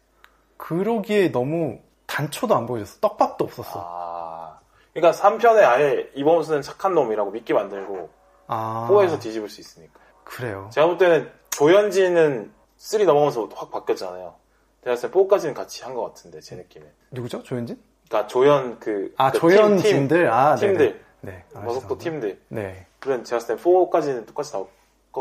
[0.58, 3.00] 그러기에 너무 단초도 안 보여줬어.
[3.00, 3.84] 떡밥도 없었어.
[3.84, 4.60] 아,
[4.94, 8.10] 그러니까 3편에 아예 이범수는 착한 놈이라고 믿게 만들고
[8.48, 8.88] 아.
[8.90, 10.00] 4에서 뒤집을 수 있으니까.
[10.24, 10.70] 그래요.
[10.74, 14.36] 제가 볼 때는 조현진은 3 넘어가면서 확 바뀌었잖아요.
[14.84, 16.86] 제가 봤을 때 4까지는 같이 한 것 같은데 제 느낌에.
[17.12, 17.44] 누구죠?
[17.44, 17.80] 조현진?
[18.08, 20.32] 그러니까 조연 그, 아, 그 팀, 조현진들.
[20.32, 20.78] 아, 팀, 네네.
[20.78, 21.44] 팀들 네.
[21.54, 22.04] 아, 마석도 죄송합니다.
[22.04, 22.42] 팀들.
[22.50, 22.86] 네.
[23.00, 24.68] 그런 제가 봤을 때 4까지는 똑같이 나올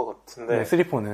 [0.04, 1.06] 것 같은데 네, 3포는.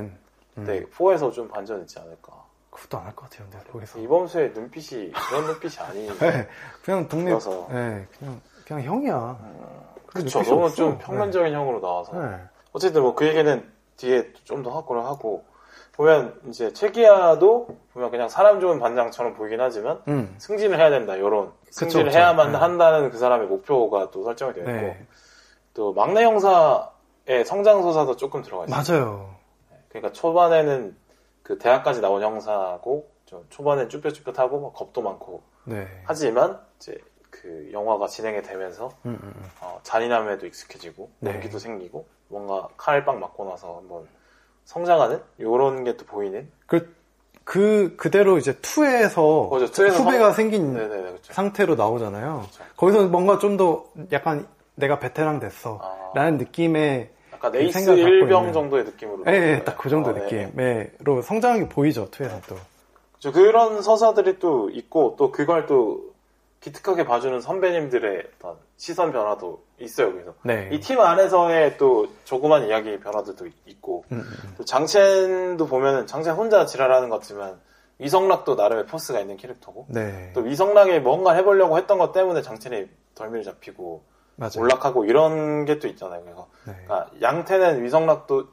[0.59, 0.64] 음.
[0.66, 2.42] 네, 4에서 좀 반전 있지 않을까.
[2.71, 3.99] 그것도 안 할 것 같아요, 근데, 거기서.
[3.99, 6.14] 이범수의 눈빛이 그런 눈빛이 아니에요.
[6.21, 6.49] 네,
[6.85, 7.68] 그냥 동네, 그래서.
[7.71, 9.38] 네, 그냥, 그냥 형이야.
[10.07, 10.42] 그런 그쵸.
[10.42, 10.75] 너무 없어.
[10.77, 12.12] 좀 평면적인 형으로 나와서.
[12.12, 12.31] 네.
[12.31, 12.37] 네.
[12.73, 15.45] 어쨌든 뭐 그 얘기는 뒤에 좀더 하고를 하고,
[15.92, 20.35] 보면 이제 최기야도 보면 그냥 사람 좋은 반장처럼 보이긴 하지만, 음.
[20.38, 21.53] 승진을 해야 된다, 요런.
[21.71, 22.18] 승진을 그쵸.
[22.18, 22.59] 해야만 네.
[22.59, 25.07] 한다는 그 사람의 목표가 또 설정이 되어 있고, 네.
[25.75, 26.90] 또 막내 형사
[27.27, 28.77] 의 성장서사도 조금 들어가 있어요.
[29.01, 29.35] 맞아요.
[29.89, 30.97] 그러니까 초반에는
[31.43, 35.87] 그 대학까지 나온 형사고, 좀 초반엔 쭈뼛쭈뼛하고, 막 겁도 많고, 네.
[36.05, 36.99] 하지만 이제
[37.31, 39.51] 그 영화가 진행이 되면서 음, 음, 음.
[39.61, 41.35] 어, 잔인함에도 익숙해지고 네.
[41.35, 44.07] 용기도 생기고 뭔가 칼빵 맞고 나서 한번
[44.65, 46.95] 성장하는 요런 게 또 보이는 그,
[47.45, 51.33] 그, 그대로 이제 2에서 맞아, 2에서 후배가 성- 생긴 네네네 그렇죠.
[51.33, 52.43] 상태로 나오잖아요.
[52.51, 52.65] 그쵸.
[52.77, 55.79] 거기서 뭔가 좀 더 약간 내가 베테랑 됐어.
[55.81, 56.13] 아.
[56.15, 57.11] 라는 느낌의
[57.50, 58.52] 그 생각을 갖고 1병 있는.
[58.52, 60.22] 정도의 느낌으로 예, 예, 딱 그 정도 어, 네.
[60.22, 62.57] 느낌으로 성장한 게 보이죠, 2에서 또.
[63.18, 63.33] 그렇죠.
[63.33, 66.12] 그런 서사들이 또 있고 또 그걸 또
[66.61, 70.12] 기특하게 봐주는 선배님들의 어떤 시선 변화도 있어요.
[70.12, 70.68] 그래서 네.
[70.72, 77.09] 이팀 안에서의 또 조그만 이야기 변화들도 있고 음, 음, 또 장첸도 보면은 장첸 혼자 지랄하는
[77.09, 77.59] 것 같지만
[77.98, 80.31] 위성락도 나름의 포스가 있는 캐릭터고 네.
[80.35, 84.02] 또 위성락이 뭔가 해보려고 했던 것 때문에 장첸이 덜미를 잡히고
[84.37, 84.53] 맞아요.
[84.59, 86.23] 올락하고 이런 게 또 있잖아요.
[86.23, 86.73] 그래서 네.
[86.85, 88.49] 그러니까 양태는 위성락도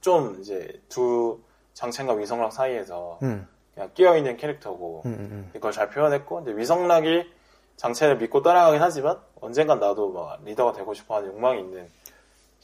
[0.00, 1.40] 좀 이제 두
[1.74, 7.24] 장첸과 위성락 사이에서 음, 그냥 끼어 있는 캐릭터고 음, 음, 이걸 잘 표현했고 이제 위성락이
[7.76, 11.88] 장첸을 믿고 따라가긴 하지만 언젠간 나도 막 리더가 되고 싶어하는 욕망이 있는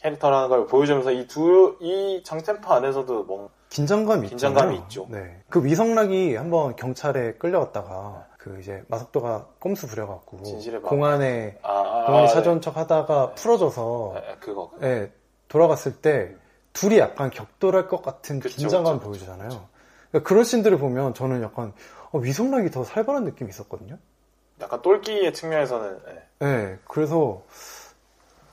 [0.01, 4.83] 캐릭터라는 걸 보여주면서 이 두이 장첸파 안에서도 뭔 긴장감이 긴장감이 있잖아요.
[4.85, 5.07] 있죠.
[5.11, 5.43] 네.
[5.49, 10.37] 그 위성락이 한번 경찰에 끌려갔다가 그 이제 마석도가 꼼수 부려갖고.
[10.83, 14.21] 공안에 아, 아, 공안에 아, 찾아온 척 하다가 풀어져서 네.
[14.21, 14.87] 네, 그거 그거.
[14.87, 15.11] 예,
[15.49, 16.37] 돌아갔을 때
[16.75, 19.49] 둘이 약간 격돌할 것 같은 그쵸, 긴장감 그쵸, 그쵸, 보여주잖아요.
[20.11, 21.73] 그러니까 그런 씬들을 보면 저는 약간
[22.11, 23.97] 어, 위성락이 더 살벌한 느낌이 있었거든요.
[24.61, 26.47] 약간 똘끼의 측면에서는 예.
[26.47, 27.45] 네, 그래서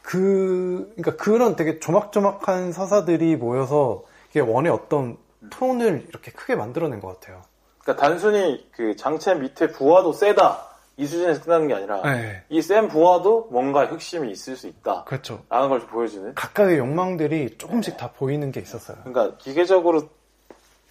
[0.02, 5.18] 그, 그러니까 그런 되게 조막조막한 서사들이 모여서 이게 원의 어떤
[5.50, 7.42] 톤을 이렇게 크게 만들어낸 것 같아요.
[7.82, 10.68] 그러니까 단순히 그 장첸 밑에 부하도 세다
[10.98, 15.44] 이 수준에서 끝나는 게 아니라 네, 이센 부하도 뭔가 흑심이 있을 수 있다 그렇죠.
[15.50, 18.98] 라는 걸 보여주는 각각의 욕망들이 조금씩 다 보이는 게 있었어요.
[19.04, 20.10] 그러니까 기계적으로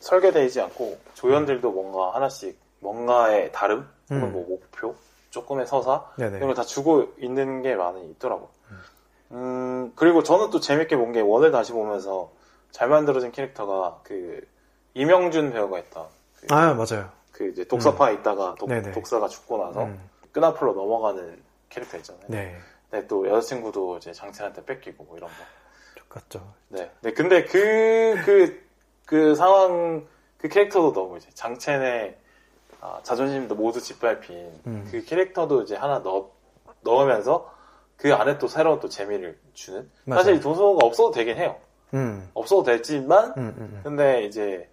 [0.00, 4.32] 설계되지 않고 조연들도 뭔가 하나씩 뭔가의 다름 혹은 음.
[4.32, 4.94] 뭐 목표
[5.30, 6.38] 조금의 서사 네네.
[6.38, 8.48] 이런 걸 다 주고 있는 게 많이 있더라고.
[9.32, 12.32] 음 그리고 저는 또 재밌게 본 게 원을 다시 보면서
[12.72, 14.40] 잘 만들어진 캐릭터가 그
[14.94, 16.06] 이명준 배우가 했던
[16.40, 17.10] 그, 아, 맞아요.
[17.32, 18.92] 그 이제 독서파에 있다가 독, 네네.
[18.92, 22.24] 독사가 죽고 나서 음, 끈앞으로 넘어가는 캐릭터 있잖아요.
[22.28, 22.56] 네,
[22.90, 25.36] 근데 또 여자친구도 이제 장첸한테 뺏기고 뭐 이런 거.
[25.96, 26.52] 똑같죠.
[26.68, 26.90] 네.
[27.00, 28.62] 네, 근데 그, 그,
[29.06, 30.06] 그 상황,
[30.38, 32.16] 그 캐릭터도 너무 이제 장첸의
[32.80, 34.88] 아, 자존심도 모두 짓밟힌 음.
[34.90, 36.30] 그 캐릭터도 이제 하나 넣,
[36.80, 37.52] 넣으면서
[37.96, 39.88] 그 안에 또 새로운 또 재미를 주는.
[40.04, 40.22] 맞아요.
[40.22, 41.56] 사실 도서가 없어도 되긴 해요.
[41.92, 43.80] 음, 없어도 되지만, 음, 음, 음.
[43.82, 44.68] 근데 이제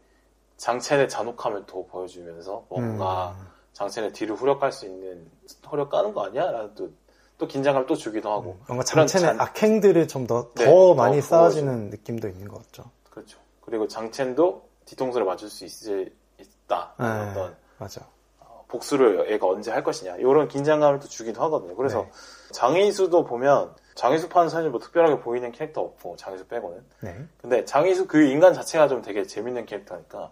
[0.58, 3.48] 장첸의 잔혹함을 더 보여주면서 뭔가 음.
[3.74, 5.30] 장첸의 뒤를 후려깔 수 있는,
[5.68, 6.50] 후려 까는 거 아니야?
[6.52, 6.90] 라는 또,
[7.38, 8.58] 또 긴장감을 또 주기도 하고.
[8.68, 11.30] 뭔가 그런 장첸의 잔- 악행들을 좀 더, 네, 더더 많이 보여주고.
[11.30, 12.90] 쌓아지는 느낌도 있는 것 같죠.
[13.10, 13.38] 그렇죠.
[13.62, 16.94] 그리고 장첸도 뒤통수를 맞을 수 있을, 있다.
[17.00, 18.02] 네, 어떤 맞아.
[18.40, 20.16] 어, 복수를 얘가 언제 할 것이냐.
[20.18, 21.76] 이런 긴장감을 또 주기도 하거든요.
[21.76, 22.12] 그래서 네.
[22.54, 26.84] 장희수도 보면 장희수 파는 사실 뭐 특별하게 보이는 캐릭터 없고 장희수 빼고는.
[27.02, 30.32] 네, 근데 장희수 그 인간 자체가 좀 되게 재밌는 캐릭터니까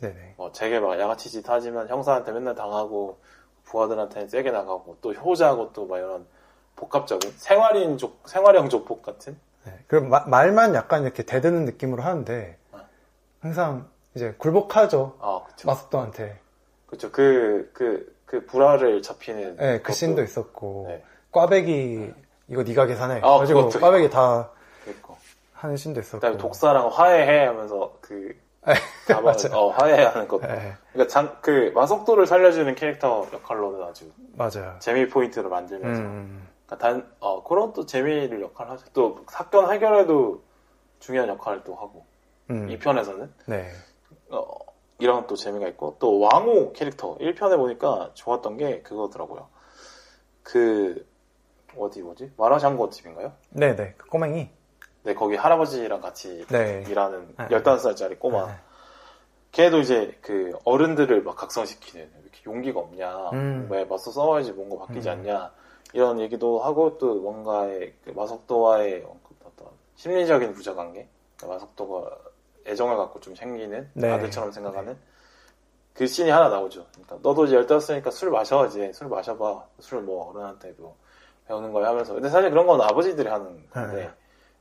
[0.00, 0.34] 네네.
[0.36, 3.18] 뭐 되게 막 양아치 짓 하지만 형사한테 맨날 당하고
[3.64, 6.26] 부하들한테는 세게 나가고 또 효자고 또 막 이런
[6.76, 9.72] 복합적인 생활인족 생활형 조폭 같은 네.
[9.86, 12.80] 그럼 마- 말만 약간 이렇게 대드는 느낌으로 하는데 어.
[13.40, 15.16] 항상 이제 굴복하죠.
[15.20, 15.66] 아, 그쵸.
[15.68, 16.38] 마석도한테.
[16.86, 17.10] 그쵸.
[17.10, 19.56] 그, 그, 그 불화를 잡히는.
[19.56, 20.84] 네, 그 씬도 있었고.
[20.88, 21.02] 네.
[21.32, 22.14] 꽈배기,
[22.48, 23.20] 이거 네가 계산해.
[23.22, 24.50] 아, 가지고 꽈배기 다
[24.88, 25.16] 있고.
[25.52, 26.18] 하는 씬도 있었고.
[26.20, 28.34] 그다음에 독사랑 화해해 하면서 그,
[29.06, 29.52] 잡아, 맞아요.
[29.52, 30.46] 어, 화해하는 것도.
[30.46, 34.76] 네, 그러니까 장, 그 마속도를 살려주는 캐릭터 역할로는 아주 맞아요.
[34.80, 36.02] 재미 포인트를 만들면서.
[36.02, 38.86] 음, 그러니까 단, 어, 그런 또 재미를 역할을 하죠.
[38.92, 40.42] 또 사건 해결에도
[40.98, 42.04] 중요한 역할을 또 하고.
[42.50, 43.32] 음, 이 편에서는.
[43.46, 43.70] 네.
[44.30, 44.44] 어,
[44.98, 49.46] 이런 또 재미가 있고 또 왕호 캐릭터 1편에 보니까 좋았던 게 그거더라고요.
[50.42, 51.06] 그
[51.76, 52.32] 어디 뭐지?
[52.36, 53.32] 마라샹궈 집인가요?
[53.50, 53.94] 네네.
[53.96, 54.48] 그 꼬맹이.
[55.06, 56.82] 네 거기 할아버지랑 같이 네.
[56.88, 57.46] 일하는 네.
[57.46, 58.52] 15살짜리 꼬마 네.
[59.52, 63.68] 걔도 이제 그 어른들을 막 각성시키는 왜 이렇게 용기가 없냐 음.
[63.70, 65.12] 왜 맞서 싸워야지 뭔가 바뀌지 음.
[65.12, 65.52] 않냐
[65.92, 69.06] 이런 얘기도 하고 또 뭔가의 그 마석도와의
[69.44, 72.10] 어떤 심리적인 부자관계 그러니까 마석도가
[72.66, 74.10] 애정을 갖고 좀 생기는 네.
[74.10, 74.98] 아들처럼 생각하는
[75.94, 80.96] 그 씬이 하나 나오죠 그러니까 너도 이제 열다섯이니까 술 마셔야지 술 마셔봐 술 뭐 어른한테도
[81.46, 84.10] 배우는 거야 하면서 근데 사실 그런 건 아버지들이 하는 건데 네.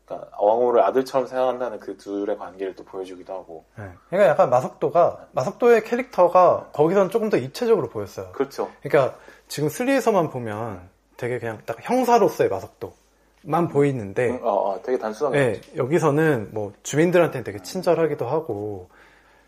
[0.06, 3.90] 그러니까 왕호를 아들처럼 생각한다는 그 둘의 관계를 또 보여주기도 하고 네.
[4.10, 8.32] 그러니까 약간 마석도가, 마석도의 캐릭터가 거기선 조금 더 입체적으로 보였어요.
[8.32, 14.98] 그렇죠 그러니까 지금 3에서만 보면 되게 그냥 딱 형사로서의 마석도만 보이는데, 응, 어, 어, 되게
[14.98, 18.90] 단순하게 네, 여기서는 뭐 주민들한테는 되게 친절하기도 하고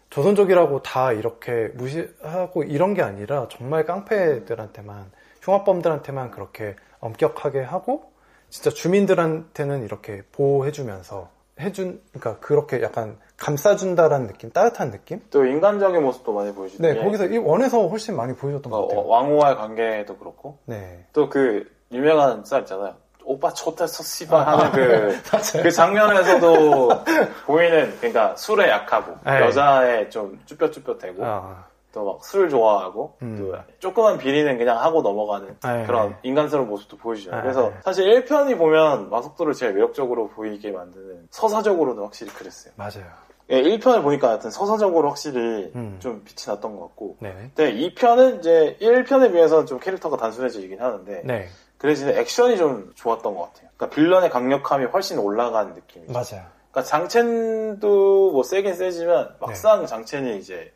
[0.09, 8.11] 조선족이라고 다 이렇게 무시하고 이런 게 아니라 정말 깡패들한테만 흉악범들한테만 그렇게 엄격하게 하고
[8.49, 11.29] 진짜 주민들한테는 이렇게 보호해주면서
[11.59, 15.21] 해준 그러니까 그렇게 약간 감싸준다라는 느낌 따뜻한 느낌?
[15.31, 18.99] 또 인간적인 모습도 많이 보여주는 네게 거기서 이 원에서 훨씬 많이 보여줬던 어, 것 같아요.
[19.01, 20.59] 어, 왕호와의 관계도 그렇고.
[20.65, 21.05] 네.
[21.13, 22.95] 또 그 유명한 짤 있잖아요.
[23.23, 25.63] 오빠 초대서 씨발 하는 그, 맞아요.
[25.63, 26.89] 그 장면에서도
[27.45, 29.41] 보이는 그러니까 술에 약하고 네.
[29.41, 31.25] 여자에 좀 쭈뼛쭈뼛대고.
[31.25, 33.37] 아, 또 막 술 좋아하고 음.
[33.39, 35.83] 또 조그만 비리는 그냥 하고 넘어가는 네.
[35.85, 37.41] 그런 인간스러운 모습도 보여주잖아요.
[37.41, 37.43] 네.
[37.43, 42.73] 그래서 사실 1편이 보면 마석도를 제일 매력적으로 보이게 만드는 서사적으로는 확실히 그랬어요.
[42.75, 43.05] 맞아요
[43.49, 45.95] 예, 1편을 보니까 하여튼 서사적으로 확실히 음.
[45.99, 51.21] 좀 빛이 났던 것 같고 네네 근데 2편은 이제 1편에 비해서는 좀 캐릭터가 단순해지긴 하는데
[51.23, 53.69] 네그 대신에 액션이 좀 좋았던 것 같아요.
[53.77, 56.11] 그러니까 빌런의 강력함이 훨씬 올라간 느낌이죠.
[56.11, 60.71] 맞아요 그러니까 장첸도 뭐 세긴 세지만 막상 장첸이 이제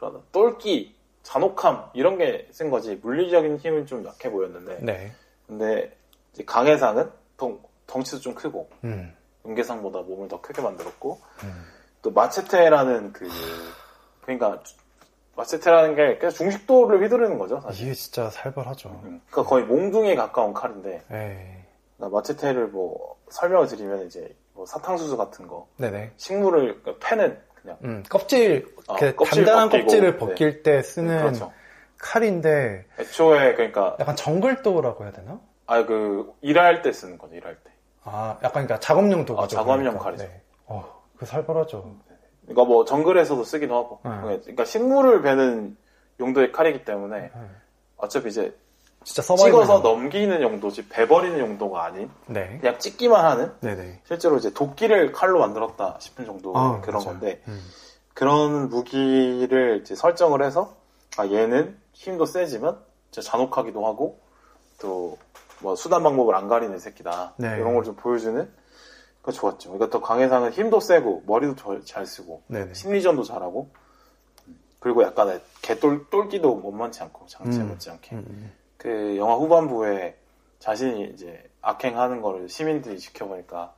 [0.00, 5.12] 그런 똘끼, 잔혹함 이런 게 센 거지 물리적인 힘은 좀 약해 보였는데 네
[5.46, 5.94] 근데
[6.32, 9.14] 이제 강해상은 덩, 덩치도 좀 크고 음.
[9.46, 11.64] 은계상보다 몸을 더 크게 만들었고 음.
[12.02, 13.28] 또 마체테라는 그
[14.22, 14.62] 그러니까
[15.36, 17.86] 마체테라는 게 그냥 중식도를 휘두르는 거죠 사실.
[17.86, 21.62] 이게 진짜 살벌하죠 음, 그러니까 거의 몽둥이에 가까운 칼인데 에이.
[21.96, 27.76] 그러니까 마체테를 뭐 설명을 드리면 이제 뭐 사탕수수 같은 거 네네 식물을 그러니까 패는 그냥
[27.84, 30.16] 음, 껍질, 어, 이렇게 껍질 단단한 벗기고, 껍질을 네.
[30.18, 31.52] 벗길 때 쓰는 그렇죠.
[31.98, 35.40] 칼인데 애초에 그러니까 약간 정글도라고 해야 되나?
[35.66, 37.70] 아 그 일할 때 쓰는 거죠 일할 때.
[38.02, 39.44] 아, 약간 그러니까 작업용 도구죠.
[39.44, 40.04] 아, 작업용 그러니까.
[40.04, 40.24] 칼이죠.
[40.24, 40.42] 네.
[40.66, 41.94] 어, 그 살벌하죠.
[42.42, 44.00] 그러니까 뭐 정글에서도 쓰기도 하고.
[44.06, 44.20] 음.
[44.22, 45.76] 그러니까 식물을 베는
[46.18, 47.56] 용도의 칼이기 때문에 음.
[47.96, 48.56] 어차피 이제
[49.04, 49.22] 진짜.
[49.22, 52.58] 찍어서 넘기는 용도지 베버리는 용도가 아닌 네.
[52.60, 54.02] 그냥 찍기만 하는 네네.
[54.06, 57.18] 실제로 이제 도끼를 칼로 만들었다 싶은 정도 아, 그런 맞아요.
[57.18, 57.60] 건데 음.
[58.14, 60.76] 그런 무기를 이제 설정을 해서
[61.16, 62.78] 아 얘는 힘도 세지만
[63.10, 64.20] 진짜 잔혹하기도 하고
[64.80, 65.16] 또
[65.62, 67.56] 뭐 수단 방법을 안 가리는 새끼다 네.
[67.58, 68.50] 이런 걸 좀 보여주는
[69.20, 69.72] 그 좋았죠.
[69.72, 72.72] 그러니까 또 강해상은 힘도 세고 머리도 저- 잘 쓰고 네네.
[72.72, 73.68] 심리전도 잘하고
[74.78, 77.68] 그리고 약간의 개똘 똘끼도 만만치 않고 장치 음.
[77.68, 78.52] 못지않게 음.
[78.80, 80.16] 그 영화 후반부에
[80.58, 83.74] 자신이 이제 악행하는 거를 시민들이 지켜보니까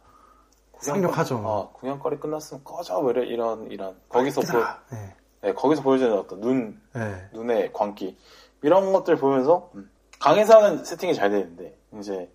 [0.79, 1.37] 상륙하죠.
[1.45, 4.59] 어, 구경거리 끝났으면 꺼져 뭐 이래, 이런 이런 거기서 보,
[4.95, 5.17] 네.
[5.41, 7.29] 네, 거기서 보여주는 어떤 눈 네.
[7.33, 8.17] 눈의 광기
[8.62, 12.31] 이런 것들 보면서 음, 강해사는 세팅이 잘 되는데 이제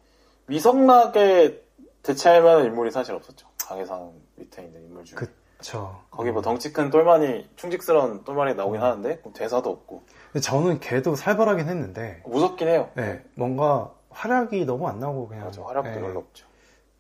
[0.48, 1.64] 위성락에
[2.04, 3.48] 대체할 만한 인물이 사실 없었죠.
[3.58, 6.00] 강해상 밑에 있는 인물 중에 그 쵸.
[6.12, 8.86] 거기 뭐 덩치 큰 똘마니 충직스러운 똘마니 나오긴 음.
[8.86, 12.90] 하는데 대사도 없고 근데 저는 걔도 살벌하긴 했는데, 무섭긴 해요.
[12.96, 13.24] 네.
[13.36, 15.46] 뭔가 활약이 너무 안 나오고 그냥.
[15.46, 16.00] 맞아 활약도 네.
[16.02, 16.46] 별로 없죠.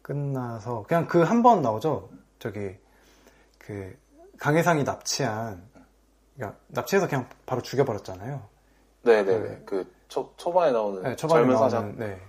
[0.02, 2.10] 끝나서 그냥 그 한 번 나오죠.
[2.40, 2.76] 저기
[3.58, 3.96] 그
[4.40, 5.62] 강해상이 납치한
[6.36, 8.42] 그러니까 납치해서 그냥 바로 죽여버렸잖아요.
[9.04, 9.40] 네네네.
[9.50, 9.62] 네.
[9.66, 11.96] 그 초, 초반에 나오는 네, 초반에 젊은 나오는, 사장.
[11.98, 12.20] 네.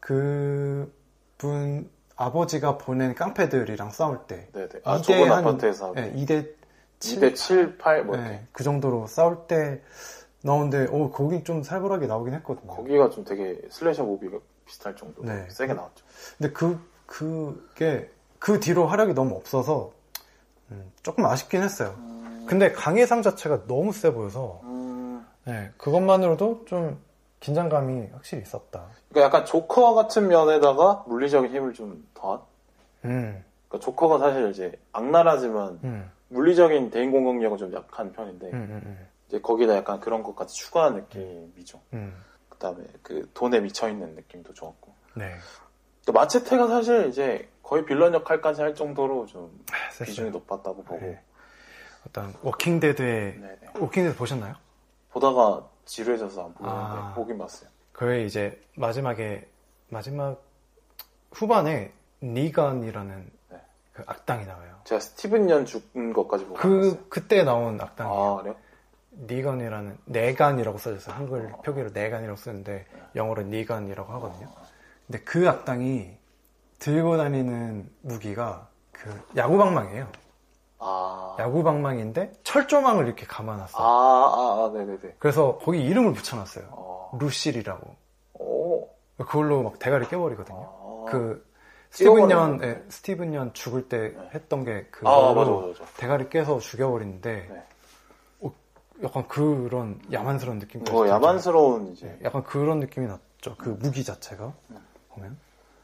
[0.00, 0.92] 그
[1.38, 4.68] 분 아버지가 보낸 깡패들이랑 싸울 때 네네.
[4.84, 6.48] 아, 이대 좁은 한- 아파트에서 네, 2대
[7.00, 8.16] 7, 2대 7, 8, 뭐.
[8.16, 9.80] 네, 그 정도로 싸울 때
[10.42, 12.68] 나오는데 오 거기 좀 살벌하게 나오긴 했거든요.
[12.74, 15.46] 거기가 좀 되게 슬래셔 무비가 비슷할 정도로 네.
[15.50, 16.04] 세게 나왔죠.
[16.38, 19.92] 근데 그 그게 그 뒤로 활약이 너무 없어서
[20.70, 21.94] 음, 조금 아쉽긴 했어요.
[22.46, 26.98] 근데 강해상 자체가 너무 세 보여서 음, 네, 그것만으로도 좀
[27.44, 28.86] 긴장감이 확실히 있었다.
[29.10, 32.40] 그러니까 약간 조커 같은 면에다가 물리적인 힘을 좀 더한.
[33.04, 39.08] 음, 그러니까 조커가 사실 이제 악랄하지만 음, 물리적인 대인 공격력은 좀 약한 편인데 음, 음,
[39.28, 41.82] 이제 거기다 약간 그런 것까지 추가한 느낌이죠.
[41.92, 42.16] 음,
[42.48, 44.94] 그다음에 그 돈에 미쳐 있는 느낌도 좋았고.
[45.14, 45.34] 네.
[46.06, 49.50] 그 machete가 사실 이제 거의 빌런 역할까지 할 정도로 좀
[49.92, 50.06] 셌어요.
[50.06, 50.98] 비중이 높았다고 보고.
[51.04, 51.20] 네.
[52.08, 53.58] 어떤 워킹데드의 네네.
[53.78, 54.54] 워킹데드 보셨나요?
[55.10, 57.12] 보다가 지루해져서 안 보는데 아.
[57.14, 57.68] 보긴 봤어요.
[57.92, 59.46] 그의 이제 마지막에
[59.88, 60.42] 마지막
[61.32, 61.92] 후반에
[62.22, 63.60] 니건이라는 네.
[63.92, 64.80] 그 악당이 나와요.
[64.84, 67.04] 제가 스티븐 연 죽은 것까지 보고 그 봤어요.
[67.08, 68.20] 그때 나온 악당이에요.
[68.20, 68.56] 아 그래요?
[69.16, 71.14] 니건이라는 내간이라고 써졌어요.
[71.14, 74.48] 한글 표기로 내간이라고 쓰는데 영어로 니건이라고 하거든요.
[75.06, 76.16] 근데 그 악당이
[76.80, 80.08] 들고 다니는 무기가 그 야구방망이에요.
[80.84, 81.36] 아.
[81.38, 83.82] 야구방망인데 철조망을 이렇게 아, 감아놨어요.
[83.82, 85.16] 아, 아, 네네네.
[85.18, 86.66] 그래서 거기 이름을 붙여놨어요.
[86.70, 87.18] 어.
[87.20, 87.94] 루실이라고.
[88.34, 88.88] 오.
[89.18, 90.56] 그걸로 막 대가리 깨버리거든요.
[90.58, 91.04] 아.
[91.10, 91.44] 그
[91.90, 95.50] 스티븐 연, 예, 스티븐 연 죽을 때 했던 게그 아, 맞아.
[95.96, 97.62] 대가리 깨서 죽여버리는데 네.
[98.40, 98.52] 어,
[99.04, 100.82] 약간 그런 야만스러운 느낌.
[100.90, 102.18] 뭐 야만스러운 이제.
[102.24, 103.54] 약간 그런 느낌이 났죠.
[103.56, 104.52] 그 무기 자체가
[105.10, 105.38] 보면.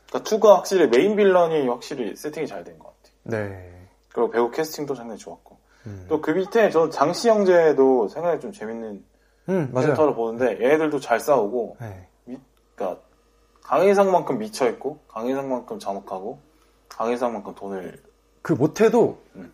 [0.09, 3.15] 그러니까 투가 확실히 메인 빌런이 확실히 세팅이 잘 된 것 같아요.
[3.23, 3.80] 네.
[4.13, 5.59] 그리고 배우 캐스팅도 상당히 좋았고.
[5.87, 6.07] 음.
[6.09, 9.05] 또그 밑에 저는 장씨 형제도 생각이 좀 재밌는
[9.49, 9.73] 음.
[9.75, 12.07] 캐릭터를 보는데 얘네들도 잘 싸우고 네.
[12.75, 13.01] 그러니까
[13.63, 16.39] 강희상만큼 미쳐 있고 강희상만큼 잔혹하고
[16.89, 18.03] 강희상만큼 돈을
[18.43, 19.53] 그 못해도 음.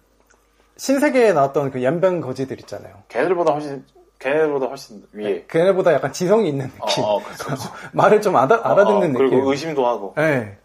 [0.77, 2.95] 신세계에 나왔던 그 연변 거지들 있잖아요.
[3.09, 3.85] 걔네들보다 훨씬
[4.19, 7.05] 걔네들보다 훨씬 위에 걔네보다 약간 지성이 있는 느낌.
[7.05, 7.71] 어, 어, 그렇죠, 그렇죠.
[7.92, 9.14] 말을 좀 알아, 알아듣는 어, 어, 느낌.
[9.14, 10.59] 그리고 의심도 하고 네.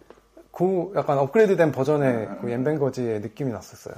[0.52, 3.96] 그 약간 업그레이드된 버전의 음, 그 연변 거지의 느낌이 났었어요.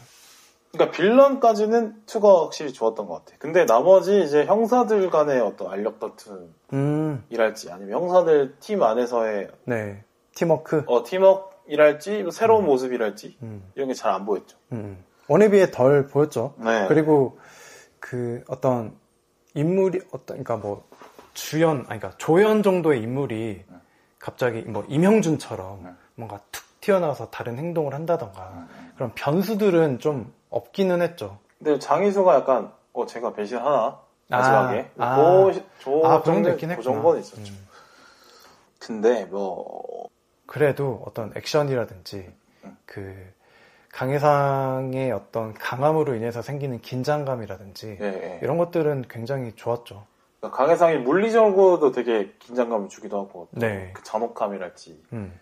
[0.72, 3.36] 그러니까 빌런까지는 투가 확실히 좋았던 것 같아.
[3.40, 10.04] 근데 나머지 이제 형사들 간의 어떤 알력 다툼이랄지 음, 아니면 형사들 팀 안에서의 네.
[10.34, 10.84] 팀워크.
[10.88, 14.58] 어, 팀워크이랄지 뭐 새로운 모습이랄지 음, 이런 게 잘 안 보였죠.
[14.72, 15.04] 음.
[15.28, 16.56] 원에 비해 덜 보였죠.
[16.58, 16.88] 네.
[16.88, 17.38] 그리고
[18.00, 18.96] 그 어떤
[19.54, 20.84] 인물이 어떤 그러니까 뭐
[21.34, 23.64] 주연 아니 그러니까 조연 정도의 인물이
[24.20, 25.90] 갑자기 뭐 임형준처럼 네.
[26.16, 28.92] 뭔가 툭 튀어나와서 다른 행동을 한다던가 음.
[28.96, 31.40] 그런 변수들은 좀 없기는 했죠.
[31.58, 36.70] 근데 장희수가 약간 어 제가 배신하나 마지막에 아, 그, 저 아, 그런 게 정도 있긴
[36.70, 36.94] 그 했구나.
[36.94, 37.54] 정도는 있었죠.
[37.54, 37.68] 음.
[38.80, 40.10] 근데 뭐
[40.46, 42.30] 그래도 어떤 액션이라든지
[42.66, 42.78] 음.
[42.86, 43.16] 그
[43.94, 48.40] 강해상의 어떤 강함으로 인해서 생기는 긴장감이라든지 예, 예.
[48.42, 50.06] 이런 것들은 굉장히 좋았죠.
[50.40, 53.92] 그러니까 강혜상이 물리적으로도 되게 긴장감을 주기도 하고 또 네.
[53.94, 55.40] 그 잔혹함이랄지 음,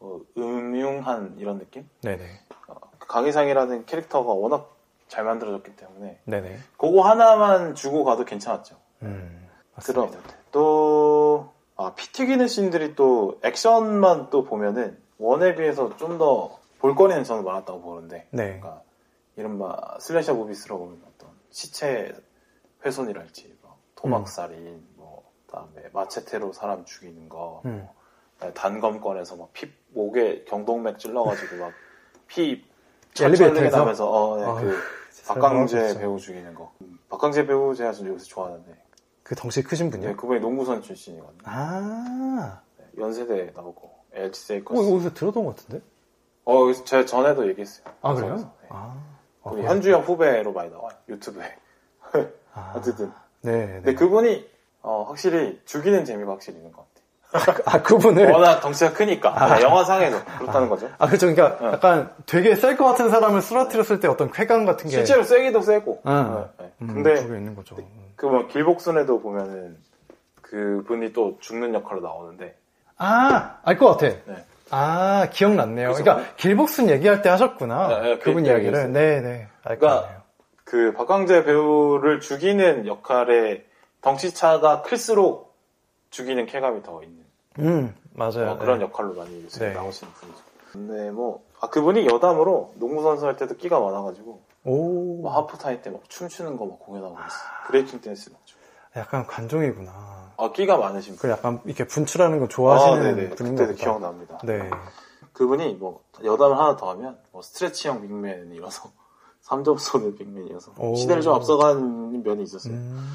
[0.00, 1.88] 뭐 음흉한 이런 느낌?
[2.02, 2.24] 네네,
[2.66, 6.58] 어, 그 강혜상이라는 캐릭터가 워낙 잘 만들어졌기 때문에 네네.
[6.76, 8.76] 그거 하나만 주고 가도 괜찮았죠.
[9.02, 10.18] 음, 맞습니다.
[10.50, 17.44] 또 아, 피 튀기는 씬들이 또 액션만 또 보면은 원에 비해서 좀 더 볼거리는 저는
[17.44, 18.58] 많았다고 보는데 네.
[18.58, 18.82] 그러니까
[19.36, 22.12] 이른바 슬래셔 무비스러운 어떤 시체
[22.84, 27.82] 훼손이랄지 뭐 토막살인 뭐 그다음에 마체테로 사람 죽이는 거 음.
[27.84, 27.94] 뭐,
[28.54, 31.72] 단검 꺼내서 막 피 목에 경동맥 찔러가지고 막
[32.26, 32.64] 피
[33.20, 33.76] 엘리베이터에서?
[33.78, 34.78] 나면서 어, 네, 아유, 그
[35.26, 38.72] 박강재 배우 죽이는 거 음, 박강재 배우 제가 좀 요새 좋아하는데
[39.24, 40.10] 그 덩치 크신 분이요?
[40.10, 45.56] 네, 그분이 농구선 출신이거든요 아, 네, 연세대 나오고 LG 어, 세이커스 이거 어디서 들어본 것
[45.56, 45.84] 같은데?
[46.44, 48.36] 어, 제가 전에도 얘기했어요 아, 그래요?
[48.36, 48.66] 네.
[48.70, 48.96] 아,
[49.42, 49.68] 어, 그래요?
[49.68, 51.56] 현주형 후배로 많이 나와요 유튜브에
[52.54, 53.72] 아, 어쨌든 네, 네.
[53.74, 54.48] 근데 그분이
[54.82, 56.99] 어, 확실히 죽이는 재미가 확실히 있는 것 같아요
[57.64, 58.30] 아, 그분을.
[58.30, 61.32] 워낙 덩치가 크니까 네, 영화상에서 그렇다는 거죠 아, 그렇죠.
[61.32, 61.72] 그러니까 어.
[61.72, 64.96] 약간 되게 셀 것 같은 사람을 쓰러뜨렸을 때 어떤 쾌감 같은 게.
[64.96, 66.34] 실제로 세기도 세고 응.
[66.58, 66.72] 네, 네.
[66.82, 67.76] 음, 근데 그게 있는 거죠.
[67.76, 67.84] 음.
[68.16, 69.76] 그뭐 길복순에도 보면은
[70.42, 72.56] 그 분이 또 죽는 역할로 나오는데
[72.98, 74.08] 아, 알 것 같아.
[74.26, 74.44] 네.
[74.72, 75.88] 아, 기억났네요.
[75.92, 77.88] 그래서- 그러니까 길복순 얘기할 때 하셨구나.
[77.88, 78.92] 네, 네, 그분 그 이야기를.
[78.92, 79.48] 네, 네.
[79.64, 80.20] 알것 그러니까 같네요.
[80.64, 83.64] 그 박광재 배우를 죽이는 역할에
[84.02, 85.49] 덩치차가 클수록
[86.10, 87.24] 죽이는 쾌감이 더 있는
[87.58, 88.50] 음, 맞아요.
[88.52, 88.84] 어, 그런 네.
[88.84, 89.74] 역할로 많이 요새 네.
[89.74, 90.38] 나오시는 분이죠.
[90.72, 95.90] 근데 뭐, 아, 그분이 여담으로 농구 선수 할 때도 끼가 많아가지고, 오, 뭐 하프타임 때
[95.90, 97.36] 막 춤추는 거 막 공연하고 그랬어.
[97.66, 98.56] breaking dance 맞죠.
[98.96, 100.32] 약간 관종이구나.
[100.36, 101.22] 아, 끼가 많으신 분.
[101.22, 103.72] 그 약간 이렇게 분출하는 거 좋아하시는 아, 보다.
[103.74, 104.38] 기억납니다.
[104.44, 104.70] 네.
[105.32, 108.90] 그분이 뭐, 여담을 하나 더 하면, 뭐, stretch형 big man이라서,
[109.44, 110.94] 3점선의 빅맨이어서, 오.
[110.94, 112.74] 시대를 좀 앞서간 면이 있었어요.
[112.74, 113.10] 음,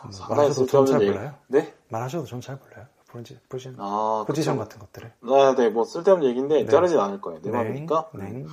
[0.00, 1.10] 말하셔도 저는 잘 쓸데없는 얘기.
[1.12, 1.34] 몰라요.
[1.48, 1.74] 네?
[1.88, 2.86] 말하셔도 전잘 몰라요.
[3.08, 4.64] 포지, 포지션, 아, 포지션 그쵸.
[4.64, 5.12] 같은 것들을.
[5.28, 6.66] 아, 네, 뭐, 쓸데없는 얘기인데, 네.
[6.70, 7.40] 자르진 않을 거예요.
[7.42, 7.56] 내 네.
[7.56, 8.08] 말이니까.
[8.14, 8.44] 네.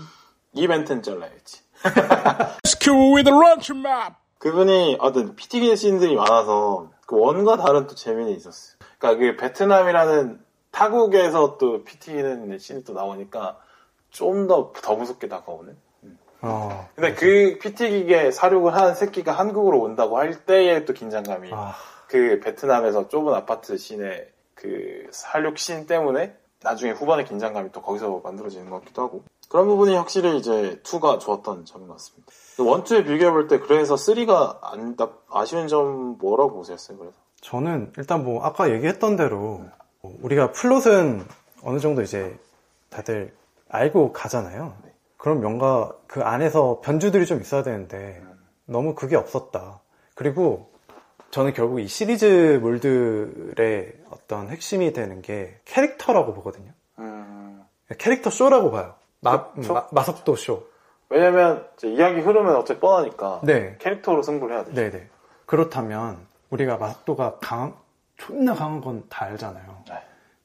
[0.54, 1.62] 이벤트는 잘라야지.
[2.66, 4.16] Skew with a lunch map.
[4.40, 8.78] 그분이 어떤 피튀기는 씬들이 많아서 그 원과 다른 또 재미는 있었어요.
[8.98, 13.60] 그러니까 그 베트남이라는 타국에서 또 피튀기는 씬이 또 나오니까
[14.12, 15.78] 좀 더 더 무섭게 다가오는.
[16.42, 21.76] 어, 근데 그 피튀기게 사륙을 한 새끼가 한국으로 온다고 할 때의 또 긴장감이 아,
[22.08, 28.70] 그 베트남에서 좁은 아파트 씬의 그 살육 씬 때문에 나중에 후반의 긴장감이 또 거기서 만들어지는
[28.70, 32.32] 것 같기도 하고 그런 부분이 확실히 이제 2가 좋았던 점인 것 같습니다.
[32.58, 36.98] 1, 2에 비교해볼 때 그래서 3가 안, 나- 아쉬운 점 뭐라고 보셨어요?
[36.98, 39.64] 그래서 저는 일단 뭐 아까 얘기했던 대로
[40.02, 41.26] 뭐 우리가 플롯은
[41.64, 42.38] 어느 정도 이제
[42.90, 43.34] 다들
[43.70, 44.76] 알고 가잖아요.
[45.20, 48.24] 그럼 뭔가 그 안에서 변주들이 좀 있어야 되는데
[48.66, 49.82] 너무 그게 없었다.
[50.16, 50.72] 그리고
[51.32, 56.72] 저는 결국 이 시리즈물들의 어떤 핵심이 되는 게 캐릭터라고 보거든요.
[57.00, 57.62] 음,
[57.98, 58.96] 캐릭터 쇼라고 봐요.
[59.20, 59.74] 마, 그쵸?
[59.74, 60.64] 마- 마석도 쇼.
[61.10, 63.76] 왜냐면 이제 이야기 흐름은 어차피 뻔하니까 네.
[63.80, 64.74] 캐릭터로 승부를 해야 돼.
[64.74, 65.10] 네네.
[65.46, 66.18] 그렇다면
[66.50, 67.74] 우리가 마석도가 강한,
[68.16, 69.84] 존나 강한 건 다 알잖아요.
[69.90, 69.96] 네.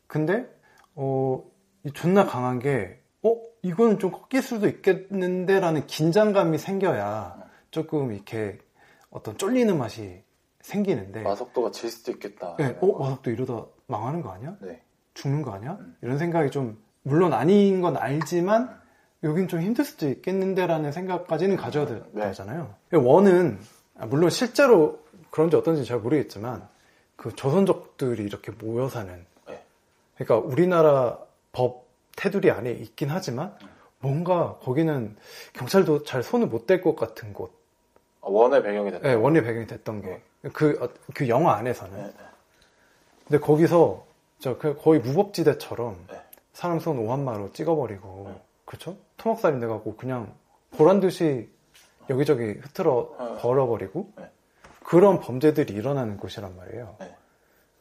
[0.09, 0.53] 근데
[0.97, 1.41] 어,
[1.85, 3.37] 이 존나 강한 게 어?
[3.65, 8.59] 이거는 좀 꺾일 수도 있겠는데라는 긴장감이 생겨야 조금 이렇게
[9.11, 10.23] 어떤 쫄리는 맛이
[10.61, 12.57] 생기는데 마석도가 질 수도 있겠다.
[12.59, 12.99] 네, 어?
[12.99, 14.57] 마석도 이러다 망하는 거 아니야?
[14.61, 14.83] 네.
[15.15, 15.79] 죽는 거 아니야?
[16.03, 18.79] 이런 생각이 좀 물론 아닌 건 알지만
[19.23, 22.33] 여긴 좀 힘들 수도 있겠는데라는 생각까지는 가져야 되, 네.
[22.33, 23.59] 잖아요 원은
[23.97, 24.99] 아, 물론 실제로
[25.31, 26.69] 그런지 어떤지 잘 모르겠지만
[27.17, 29.65] 그 조선족들이 이렇게 모여 사는 네.
[30.17, 31.19] 그러니까 우리나라
[31.53, 31.84] 법
[32.17, 33.55] 테두리 안에 있긴 하지만
[34.01, 35.17] 뭔가 거기는
[35.55, 37.53] 경찰도 잘 손을 못 댈 것 같은 곳
[38.21, 39.09] 아, 원의 배경이 됐다.
[39.09, 40.03] 네, 원래 배경이 됐던
[40.43, 42.25] 게그그 영화 안에서는 네, 네.
[43.27, 44.05] 근데 거기서
[44.41, 46.21] 저그 거의 무법지대처럼 네.
[46.53, 48.43] 사람 손 오한마로 찍어버리고 네.
[48.65, 48.97] 그렇죠?
[49.17, 50.33] 토막살인 돼갖고 그냥
[50.77, 51.49] 보란 듯이
[52.11, 53.41] 여기저기 흐트러 네.
[53.41, 54.31] 벌어버리고 네.
[54.85, 56.97] 그런 범죄들이 일어나는 곳이란 말이에요.
[57.01, 57.15] 네.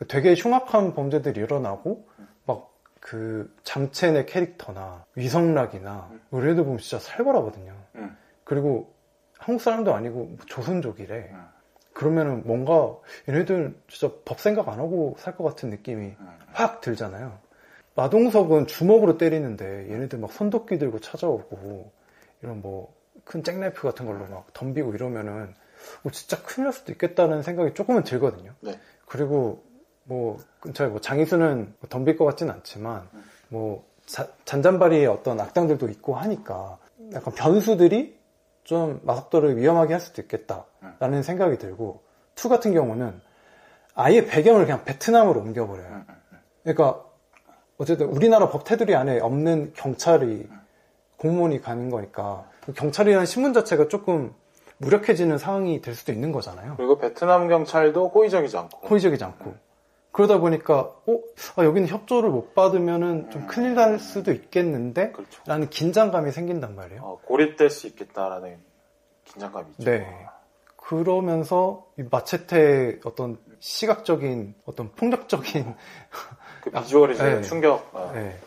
[0.08, 2.28] 되게 흉악한 범죄들이 일어나고 막
[3.04, 7.74] 그 장첸의 캐릭터나 위성락이나 우리 애들 보면 진짜 살벌하거든요.
[7.96, 8.18] 음.
[8.46, 8.94] 그리고
[9.38, 11.30] 한국 사람도 아니고 조선족이래.
[11.34, 11.46] 음.
[11.92, 12.96] 그러면은 뭔가
[13.28, 16.30] 얘네들 진짜 법 생각 안 하고 살 것 같은 느낌이 음.
[16.54, 17.38] 확 들잖아요.
[17.96, 21.92] 마동석은 주먹으로 때리는데 얘네들 막 손도끼 들고 찾아오고
[22.42, 25.54] 이런 뭐 큰 잭나이프 같은 걸로 막 덤비고 이러면은
[26.02, 28.54] 뭐 진짜 큰일 날 수도 있겠다는 생각이 조금은 들거든요.
[28.62, 28.80] 네.
[29.06, 29.64] 그리고
[30.06, 33.08] 뭐 근처에 뭐 장이수는 뭐 덤빌 것 같진 않지만
[33.50, 36.78] 뭐 자- 잔잔바리의 어떤 악당들도 있고 하니까
[37.14, 38.18] 약간 변수들이
[38.64, 42.02] 좀 마석도를 위험하게 할 수도 있겠다라는 생각이 들고
[42.36, 43.22] two 같은 경우는
[43.96, 46.04] 아예 배경을 그냥 베트남으로 옮겨버려요.
[46.64, 47.04] 그러니까
[47.78, 50.48] 어쨌든 우리나라 법 테두리 안에 없는 경찰이
[51.18, 54.34] 공무원이 가는 거니까 그 경찰이라는 신문 자체가 조금
[54.78, 56.76] 무력해지는 상황이 될 수도 있는 거잖아요.
[56.78, 58.88] 그리고 베트남 경찰도 호의적이지 않고.
[58.88, 59.54] 호의적이지 않고.
[60.14, 61.20] 그러다 보니까, 어,
[61.56, 65.12] 아, 여기는 협조를 못 받으면은 좀 큰일 날 수도 있겠는데?
[65.12, 65.42] 그렇죠.
[65.48, 67.02] 라는 긴장감이 생긴단 말이에요.
[67.02, 68.60] 어, 고립될 수 있겠다라는
[69.26, 69.84] 긴장감이 있죠.
[69.90, 70.08] 네.
[70.78, 75.74] 그러면서 이 마체테의 어떤 시각적인, 어떤 폭력적인,
[76.62, 77.42] 그 비주얼이 좀 네.
[77.42, 77.90] 충격.
[77.94, 78.12] 어.
[78.16, 78.38] 예,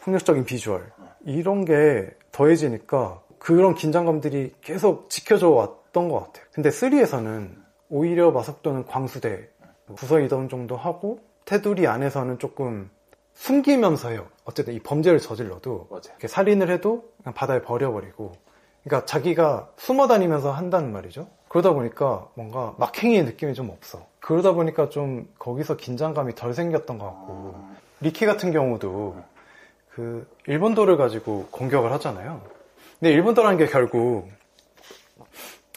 [0.00, 0.90] 폭력적인 비주얼.
[1.26, 6.46] 이런 게 더해지니까 그런 긴장감들이 계속 지켜져 왔던 것 같아요.
[6.52, 7.56] 근데 3에서는
[7.90, 9.49] 오히려 마석도는 광수대,
[9.94, 12.90] 부서 이동 정도 하고, 테두리 안에서는 조금
[13.34, 14.26] 숨기면서 해요.
[14.44, 15.88] 어쨌든 이 범죄를 저질러도.
[15.90, 18.32] 이렇게 살인을 해도 그냥 바다에 버려버리고
[18.84, 21.28] 그러니까 자기가 숨어 다니면서 한다는 말이죠.
[21.48, 24.06] 그러다 보니까 뭔가 막행이의 느낌이 좀 없어.
[24.20, 27.54] 그러다 보니까 좀 거기서 긴장감이 덜 생겼던 것 같고
[28.00, 29.16] 리키 같은 경우도
[29.90, 32.42] 그 일본도를 가지고 공격을 하잖아요.
[32.98, 34.28] 근데 일본도라는 게 결국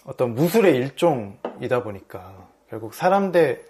[0.06, 3.62] 어떤 무술의 일종이다 보니까 결국 사람 대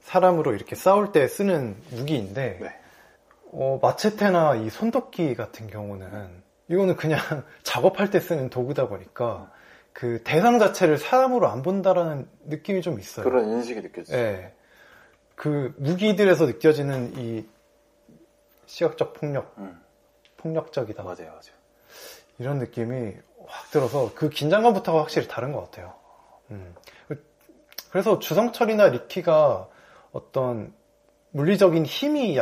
[0.00, 2.80] 사람으로 이렇게 싸울 때 쓰는 무기인데 네.
[3.52, 7.18] 어, 마체테나 이 손도끼 같은 경우는 이거는 그냥
[7.62, 9.50] 작업할 때 쓰는 도구다 보니까
[9.92, 13.24] 그 대상 자체를 사람으로 안 본다라는 느낌이 좀 있어요.
[13.24, 14.16] 그런 인식이 느껴지죠.
[14.16, 14.52] 예.
[15.34, 17.46] 그 무기들에서 느껴지는 이
[18.66, 19.80] 시각적 폭력, 음,
[20.36, 21.02] 폭력적이다.
[21.02, 21.58] 맞아요, 맞아요.
[22.38, 23.14] 이런 느낌이
[23.46, 25.94] 확 들어서 그 긴장감부터가 확실히 다른 것 같아요.
[26.50, 26.74] 음.
[27.90, 29.68] 그래서 주성철이나 리키가
[30.12, 30.72] 어떤
[31.30, 32.36] 물리적인 힘이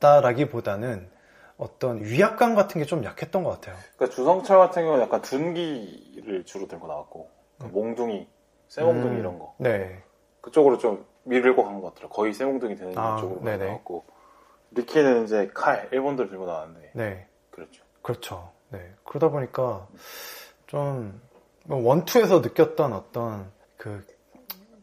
[0.00, 1.10] 약하다라기보다는
[1.56, 3.76] 어떤 위압감 같은 게 좀 약했던 것 같아요.
[3.96, 8.26] 그러니까 주성철 같은 경우는 약간 둔기를 주로 들고 나왔고, 그 몽둥이,
[8.68, 9.18] 쇠몽둥이 음.
[9.20, 9.54] 이런 거.
[9.58, 10.02] 네.
[10.40, 12.08] 그쪽으로 좀 밀고 간 것 같더라고요.
[12.14, 13.66] 거의 쇠몽둥이 되는 아, 쪽으로 네네.
[13.66, 14.04] 나왔고.
[14.72, 17.26] 리키는 이제 칼, 일본들 들고 나왔는데, 네.
[17.50, 17.84] 그렇죠.
[18.02, 18.50] 그렇죠.
[18.70, 18.92] 네.
[19.04, 19.86] 그러다 보니까
[20.66, 21.20] 좀
[21.68, 24.04] 원투에서 느꼈던 어떤 그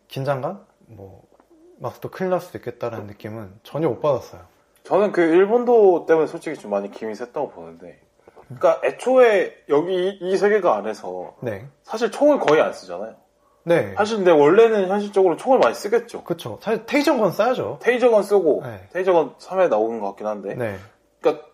[0.08, 0.66] 긴장감,
[0.96, 4.42] 뭐막또 큰일 날 수도 있겠다라는 느낌은 전혀 못 받았어요.
[4.84, 8.00] 저는 그 일본도 때문에 솔직히 좀 많이 기분이 셌다고 보는데.
[8.48, 13.16] 그러니까 애초에 여기 이, 이 세계가 안에서 네, 사실 총을 거의 안 쓰잖아요.
[13.64, 16.24] 네, 사실 근데 원래는 현실적으로 총을 많이 쓰겠죠.
[16.24, 16.60] 그렇죠.
[16.62, 17.78] 사실 테이저건 써야죠.
[17.82, 18.88] 테이저건 쓰고 네.
[18.92, 20.56] 테이저건 3회 나오는 것 같긴 한데.
[20.56, 20.78] 네,
[21.22, 21.46] 그러니까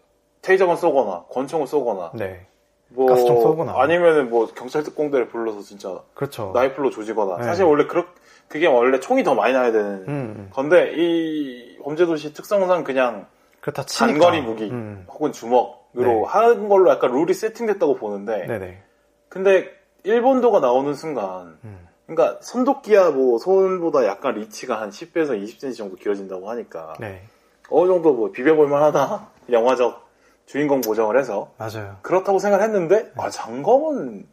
[0.41, 2.47] 테이저건 쏘거나 권총을 쏘거나 네,
[2.87, 3.79] 뭐 가스총 쏘거나.
[3.79, 6.51] 아니면은 뭐 경찰 특공대를 불러서 진짜 그렇죠.
[6.55, 7.43] 나이플로 조지거나 네.
[7.43, 8.05] 사실 원래 그렇
[8.47, 10.49] 그게 원래 총이 더 많이 나야 되는 음, 음.
[10.53, 13.27] 건데 이 범죄도시 특성상 그냥
[13.61, 14.19] 그렇다 치니까.
[14.19, 15.05] 단거리 무기 음.
[15.09, 16.23] 혹은 주먹으로 네.
[16.27, 18.83] 하는 걸로 약간 룰이 세팅됐다고 보는데 네네.
[19.29, 19.69] 근데
[20.03, 21.87] 일본도가 나오는 순간 음.
[22.05, 27.23] 그러니까 손도끼야 뭐 손보다 약간 리치가 한 10배에서 20cm 정도 길어진다고 하니까 네,
[27.69, 30.07] 어느 정도 뭐 비벼볼만 하다 영화적
[30.45, 31.97] 주인공 보정을 해서 맞아요.
[32.01, 34.25] 그렇다고 생각했는데 아 장검은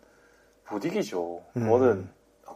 [0.70, 1.62] 못 이기죠 음.
[1.64, 2.08] 그거는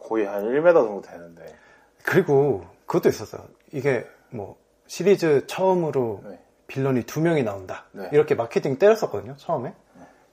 [0.09, 1.55] 거의 한 1m 정도 되는데
[2.03, 3.43] 그리고 그것도 있었어요.
[3.71, 4.57] 이게 뭐
[4.87, 6.39] 시리즈 처음으로 네.
[6.65, 7.85] 빌런이 두 명이 나온다.
[7.91, 8.09] 네.
[8.11, 9.73] 이렇게 마케팅 때렸었거든요, 처음에.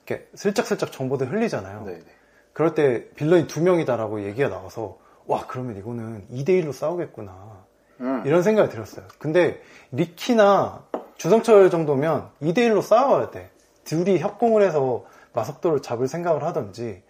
[0.05, 1.83] 이렇게 슬쩍슬쩍 정보들 흘리잖아요.
[1.83, 2.05] 네, 네.
[2.53, 4.97] 그럴 때 빌런이 두 명이다라고 얘기가 나와서
[5.27, 7.65] 와, 그러면 이거는 2대1로 싸우겠구나.
[7.99, 8.23] 음.
[8.25, 9.05] 이런 생각이 들었어요.
[9.19, 9.61] 근데
[9.91, 10.85] 리키나
[11.17, 13.51] 주성철 정도면 2대1로 싸워야 돼.
[13.83, 17.03] 둘이 협공을 해서 마석도를 잡을 생각을 하든지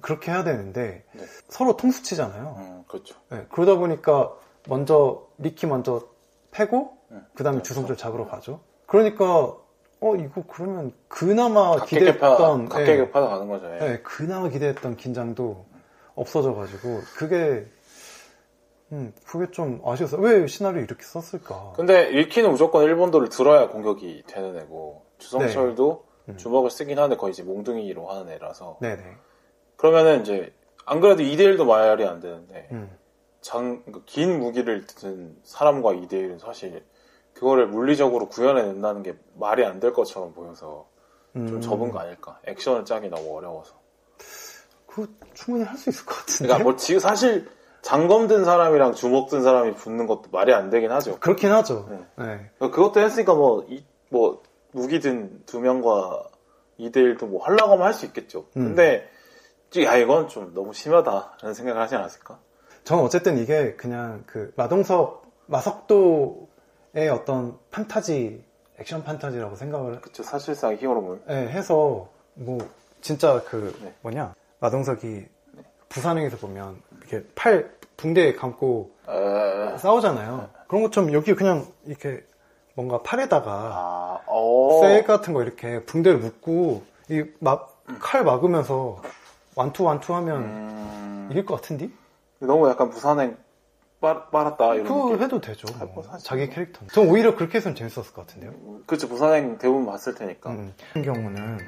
[0.00, 1.24] 그렇게 해야 되는데 네.
[1.48, 2.56] 서로 통수치잖아요.
[2.58, 4.34] 음, 그렇죠 네, 그러다 보니까
[4.68, 6.08] 먼저 리키 먼저
[6.50, 7.18] 패고 네.
[7.34, 7.68] 그 다음에 그렇죠.
[7.68, 8.60] 주성철 잡으러 가죠.
[8.86, 9.56] 그러니까
[10.00, 13.92] 어 이거 그러면 그나마 기대했던 예, 각계개파도 가는 거죠 예.
[13.92, 15.66] 예, 그나마 기대했던 긴장도
[16.14, 17.66] 없어져가지고 그게
[18.92, 20.20] 음 그게 좀 아쉬웠어요.
[20.20, 21.72] 왜 시나리오 이렇게 썼을까?
[21.76, 26.32] 근데 일키는 무조건 일본도를 들어야 공격이 되는 애고 주성철도 네.
[26.32, 26.36] 음.
[26.36, 29.02] 주먹을 쓰긴 하는데 거의 이제 몽둥이로 하는 애라서 네네.
[29.76, 30.52] 그러면은 이제
[30.84, 32.90] 안 그래도 2대1도 말이 안 되는데 음.
[33.40, 36.84] 장, 그긴 무기를 든 사람과 2대1은 사실
[37.34, 40.88] 그거를 물리적으로 구현해낸다는 게 말이 안 될 것처럼 보여서
[41.34, 41.60] 좀 음.
[41.60, 42.40] 접은 거 아닐까.
[42.46, 43.74] 액션을 짜기 너무 어려워서.
[44.86, 46.46] 그거 충분히 할 수 있을 것 같은데.
[46.48, 47.48] 그러니까 뭐 지금 사실
[47.82, 51.18] 장검 든 사람이랑 주먹 든 사람이 붙는 것도 말이 안 되긴 하죠.
[51.20, 51.86] 그렇긴 하죠.
[51.90, 52.24] 네.
[52.24, 52.50] 네.
[52.58, 56.24] 그것도 했으니까 뭐, 이, 뭐, 무기 든 두 명과
[56.80, 58.46] 2대1도 뭐 하려고 하면 할 수 있겠죠.
[58.56, 58.64] 음.
[58.74, 59.08] 근데,
[59.84, 62.38] 야, 이건 좀 너무 심하다라는 생각을 하지 않았을까?
[62.84, 68.44] 저는 어쨌든 이게 그냥 그 마동석 마석도의 어떤 판타지
[68.78, 71.22] 액션 판타지라고 생각을 그쵸, 사실상 히어로물.
[71.28, 72.58] 예, 해서 뭐
[73.00, 73.94] 진짜 그 네.
[74.02, 75.26] 뭐냐 마동석이
[75.88, 79.78] 부산행에서 보면 이렇게 팔 붕대 감고 에...
[79.78, 80.50] 싸우잖아요.
[80.68, 82.24] 그런 것처럼 여기 그냥 이렇게
[82.74, 84.80] 뭔가 팔에다가 아, 어.
[84.82, 89.00] 쇠 같은 거 이렇게 붕대를 묶고 이칼 막으면서
[89.56, 91.28] 완투 완투 하면 음...
[91.30, 91.88] 이길 것 같은데?
[92.38, 93.36] 너무 약간 부산행
[94.00, 95.22] 빨, 빨았다, 이런 그거 느낌.
[95.24, 95.66] 해도 되죠.
[95.80, 96.86] 아, 뭐 자기 캐릭터.
[96.92, 98.52] 전 오히려 그렇게 했으면 재밌었을 것 같은데요.
[98.86, 100.50] 그쵸, 부산행 대부분 봤을 테니까.
[100.50, 101.58] 음, 같은 경우는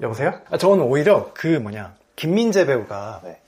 [0.00, 0.40] 여보세요?
[0.50, 3.42] 아, 저는 오히려 그 뭐냐 김민재 배우가 네.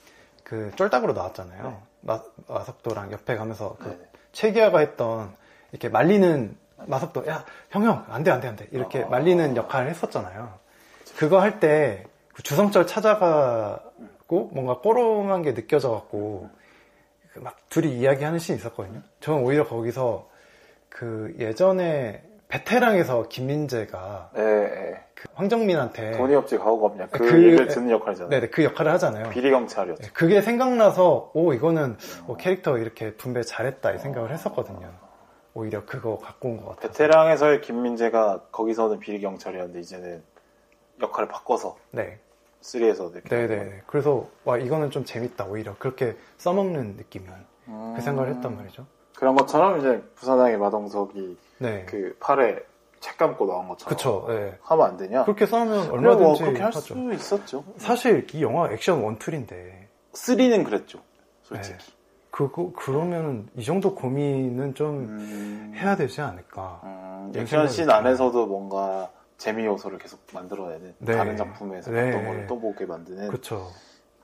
[0.45, 1.81] 그 쫄딱으로 나왔잖아요.
[2.03, 3.99] 마, 마석도랑 옆에 가면서 그 네네.
[4.33, 5.35] 최기아가 했던
[5.73, 9.07] 이렇게 말리는 마석도 야 형형 안돼 안돼 안돼 이렇게 아.
[9.09, 10.53] 말리는 역할을 했었잖아요.
[11.17, 12.05] 그거 할 때
[12.43, 16.49] 주성철 찾아가고 뭔가 꼬롱한 게 느껴져갖고
[17.33, 19.01] 그막 둘이 이야기하는 씬이 있었거든요.
[19.21, 20.29] 저는 오히려 거기서
[20.89, 25.01] 그 예전에 베테랑에서 김민재가 예, 예.
[25.15, 27.07] 그 황정민한테 돈이 없지 가오가 없냐.
[27.13, 28.31] 그, 그- 얘기를 듣는 역할이잖아요.
[28.31, 29.29] 네네 그 역할을 하잖아요.
[29.31, 30.03] 비리 경찰이었죠.
[30.03, 34.91] 네, 그게 생각나서 오 이거는 어, 캐릭터 이렇게 분배 잘했다 이 생각을 했었거든요.
[35.55, 36.91] 오히려 그거 갖고 온 것 같아요.
[36.91, 40.23] 베테랑에서의 김민재가 거기서는 비리 경찰이었는데 이제는
[41.01, 42.19] 역할을 바꿔서 네,
[42.63, 43.29] 3에서 이렇게.
[43.29, 43.83] 네네.
[43.87, 47.27] 그래서 와 이거는 좀 재밌다 오히려 그렇게 써먹는 느낌이
[47.69, 47.95] 음.
[47.97, 48.87] 그 생각을 했단 말이죠.
[49.15, 52.59] 그런 것처럼 이제 부산항의 마동석이 네, 그 팔에
[53.01, 54.27] 책 감고 나온 것처럼 그쵸.
[54.29, 54.59] 네.
[54.63, 55.25] 하면 안 되냐?
[55.25, 56.73] 그렇게 써면 그래, 뭐 얼마든지 그렇게 할.
[56.73, 57.65] 수 있었죠.
[57.79, 61.01] 사실 이 영화 액션 원툴인데 3는 그랬죠.
[61.43, 61.93] 솔직히.
[62.31, 66.81] 그거 그러면 이 정도 고민은 좀 음, 해야 되지 않을까.
[66.85, 67.91] 음, 액션 씬.
[67.91, 69.11] 안에서도 뭔가
[69.41, 71.17] 재미 요소를 계속 만들어내는 네.
[71.17, 72.11] 다른 작품에서 네.
[72.11, 73.73] 봤던 거를 또 보게 만드는 그렇죠.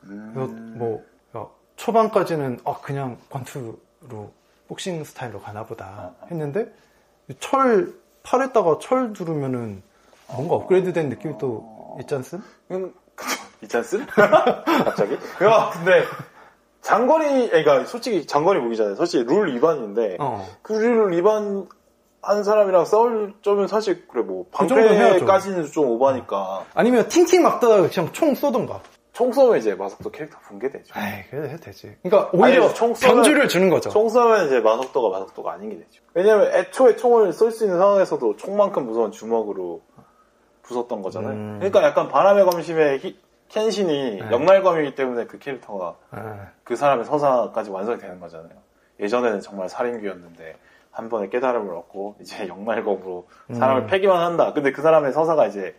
[0.05, 1.03] 음, 그래서 뭐
[1.33, 4.31] 어, 초반까지는 어, 그냥 권투로
[4.69, 6.71] 복싱 스타일로 가나 보다 했는데
[7.41, 9.83] 철 팔에다가 철 두르면은
[10.29, 12.43] 뭔가 업그레이드 된 느낌이 또 않습?
[12.73, 12.93] 음.
[13.63, 14.05] 있잖슨?
[14.85, 15.15] 갑자기?
[15.15, 16.05] 야, 근데
[16.83, 18.97] 장거리, 그러니까 솔직히 장거리 무기잖아요.
[18.97, 20.47] 솔직히 룰 위반인데 어.
[20.61, 21.67] 그룰 위반
[22.27, 24.51] 한 사람이랑 싸울 점은 사실 그래 뭐 그.
[24.67, 28.81] 방패까지는 좀 오바니까 아니면 팅팅 막다가 그냥 총 쏘던가.
[29.13, 30.93] 총 쏘면 이제 마석도 캐릭터 붕괴되죠.
[30.99, 31.97] 에이, 그래도 해도 되지.
[32.03, 33.89] 그러니까 오히려 총 쏘면- 변주를 주는 거죠.
[33.89, 36.03] 총 쏘면 이제 마석도가 마석도가 아닌 게 되죠.
[36.13, 39.81] 왜냐면 애초에 총을 쏠 수 있는 상황에서도 총만큼 무서운 주먹으로
[40.63, 41.33] 부쉈던 거잖아요.
[41.33, 41.55] 음.
[41.61, 43.19] 그러니까 약간 바람의 검심의 히-
[43.49, 44.31] 켄신이 네.
[44.31, 48.51] 역날검이기 때문에 그 캐릭터가 아, 그 사람의 서사까지 완성이 되는 거잖아요.
[49.01, 50.57] 예전에는 정말 살인귀였는데
[50.97, 53.87] 한 번에 깨달음을 얻고 이제 역날검으로 사람을 음.
[53.87, 54.53] 패기만 한다.
[54.55, 55.77] 근데 그 사람의 서사가 이제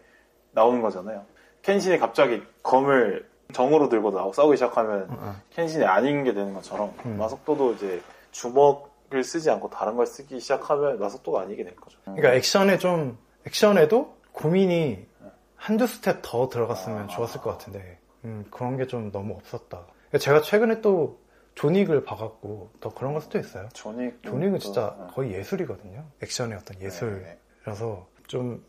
[0.51, 1.25] 나오는 거잖아요.
[1.63, 7.17] 켄신이 갑자기 검을 정으로 들고 나오고 싸우기 시작하면 어, 켄신이 아닌 게 되는 것처럼 음.
[7.17, 8.01] 마석도도 이제
[8.31, 11.97] 주먹을 쓰지 않고 다른 걸 쓰기 시작하면 마석도가 아니게 될 거죠.
[12.03, 15.07] 그러니까 액션에 좀 액션에도 고민이
[15.55, 17.07] 한두 스텝 더 들어갔으면 아.
[17.07, 19.81] 좋았을 것 같은데 음, 그런 게 좀 너무 없었다.
[20.19, 21.17] 제가 최근에 또
[21.57, 23.67] 존윅을 봐갖고 더 그런 걸 수도 있어요.
[23.73, 25.07] 존윅 존윅은 진짜 또, 어.
[25.07, 26.05] 거의 예술이거든요.
[26.21, 26.85] 액션의 어떤 네, 네.
[26.85, 28.63] 예술이라서 좀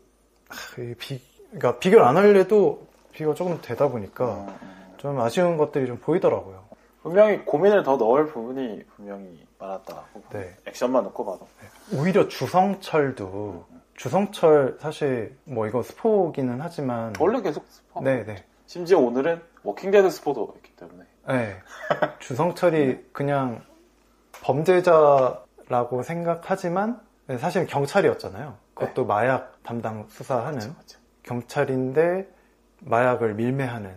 [0.49, 1.21] 아, 이 비,
[1.51, 4.93] 그러니까 비교를 안 하려도 비교가 조금 되다 보니까 음, 음.
[4.97, 6.67] 좀 아쉬운 것들이 좀 보이더라고요.
[7.03, 10.05] 분명히 고민을 더 넣을 부분이 분명히 많았다.
[10.31, 10.55] 네.
[10.65, 11.47] 액션만 놓고 봐도.
[11.93, 13.65] 오히려 주성철도
[13.95, 18.01] 주성철 사실 뭐 이거 스포기는 하지만 원래 계속 스포.
[18.01, 21.05] 네네 심지어 오늘은 워킹데드 스포도 있기 때문에.
[21.29, 21.61] 네.
[22.19, 23.61] 주성철이 그냥
[24.41, 26.99] 범죄자라고 생각하지만
[27.37, 28.55] 사실 경찰이었잖아요.
[28.73, 30.97] 그것도 마약 담당 수사하는 맞죠.
[31.23, 32.27] 경찰인데
[32.81, 33.93] 마약을 밀매하는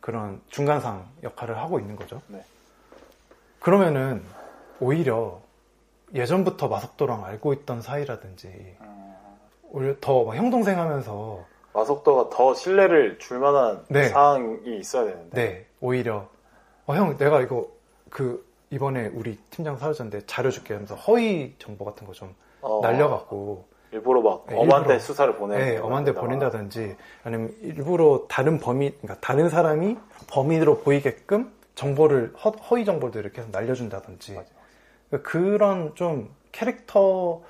[0.00, 2.22] 그런 중간상 역할을 하고 있는 거죠.
[2.28, 2.42] 네.
[3.60, 4.22] 그러면은
[4.80, 5.40] 오히려
[6.14, 9.14] 예전부터 마석도랑 알고 있던 사이라든지 음,
[9.70, 11.44] 오히려 더막 형동생 하면서
[11.74, 14.08] 마석도가 더 신뢰를 줄 만한 네.
[14.08, 15.28] 사항이 있어야 되는데.
[15.36, 16.28] 네 오히려
[16.88, 17.68] 어, 형 내가 이거
[18.10, 23.66] 그 이번에 우리 팀장 사라졌는데 자료 줄게 하면서 허위 정보 같은 거 좀 어, 날려갖고
[23.92, 24.98] 일부러 막 네, 엄한데 일부러.
[24.98, 25.60] 수사를 보내고.
[25.62, 29.96] 네, 엄한데 보낸다든지 아니면 일부러 다른 범인, 그러니까 다른 사람이
[30.28, 34.38] 범인으로 보이게끔 정보를 허, 허위 정보들을 계속 날려준다든지.
[35.08, 37.46] 그러니까 그런 좀 캐릭터들에서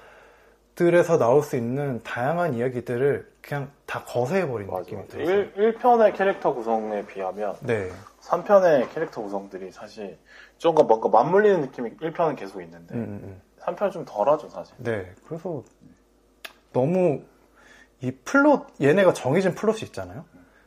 [1.18, 5.08] 나올 수 있는 다양한 이야기들을 그냥 다 거세해버린 느낌이.
[5.08, 5.26] 들어요.
[5.56, 7.88] 1, 1편의 캐릭터 구성에 비하면 네,
[8.28, 10.18] 3편의 캐릭터 구성들이 사실
[10.58, 13.42] 좀 뭔가 맞물리는 느낌이 1편은 계속 있는데 음, 음, 음.
[13.60, 14.74] 3편은 좀 덜하죠 사실.
[14.78, 15.12] 네.
[15.26, 15.64] 그래서
[16.72, 17.22] 너무
[18.00, 20.24] 이 플롯 얘네가 정해진 플롯이 있잖아요.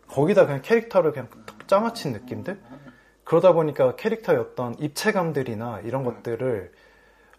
[0.07, 2.59] 거기다 그냥 캐릭터를 그냥 툭 짜맞힌 느낌들.
[3.23, 6.73] 그러다 보니까 캐릭터의 어떤 입체감들이나 이런 것들을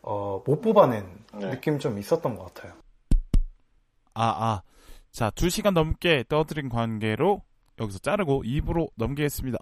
[0.03, 1.51] 어, 못 뽑아낸 네.
[1.51, 2.73] 느낌이 좀 있었던 것 같아요.
[4.15, 4.63] 아, 아.
[5.11, 7.43] 자, 2시간 넘게 떠든 관계로
[7.79, 9.59] 여기서 자르고 2부로 넘기겠습니다.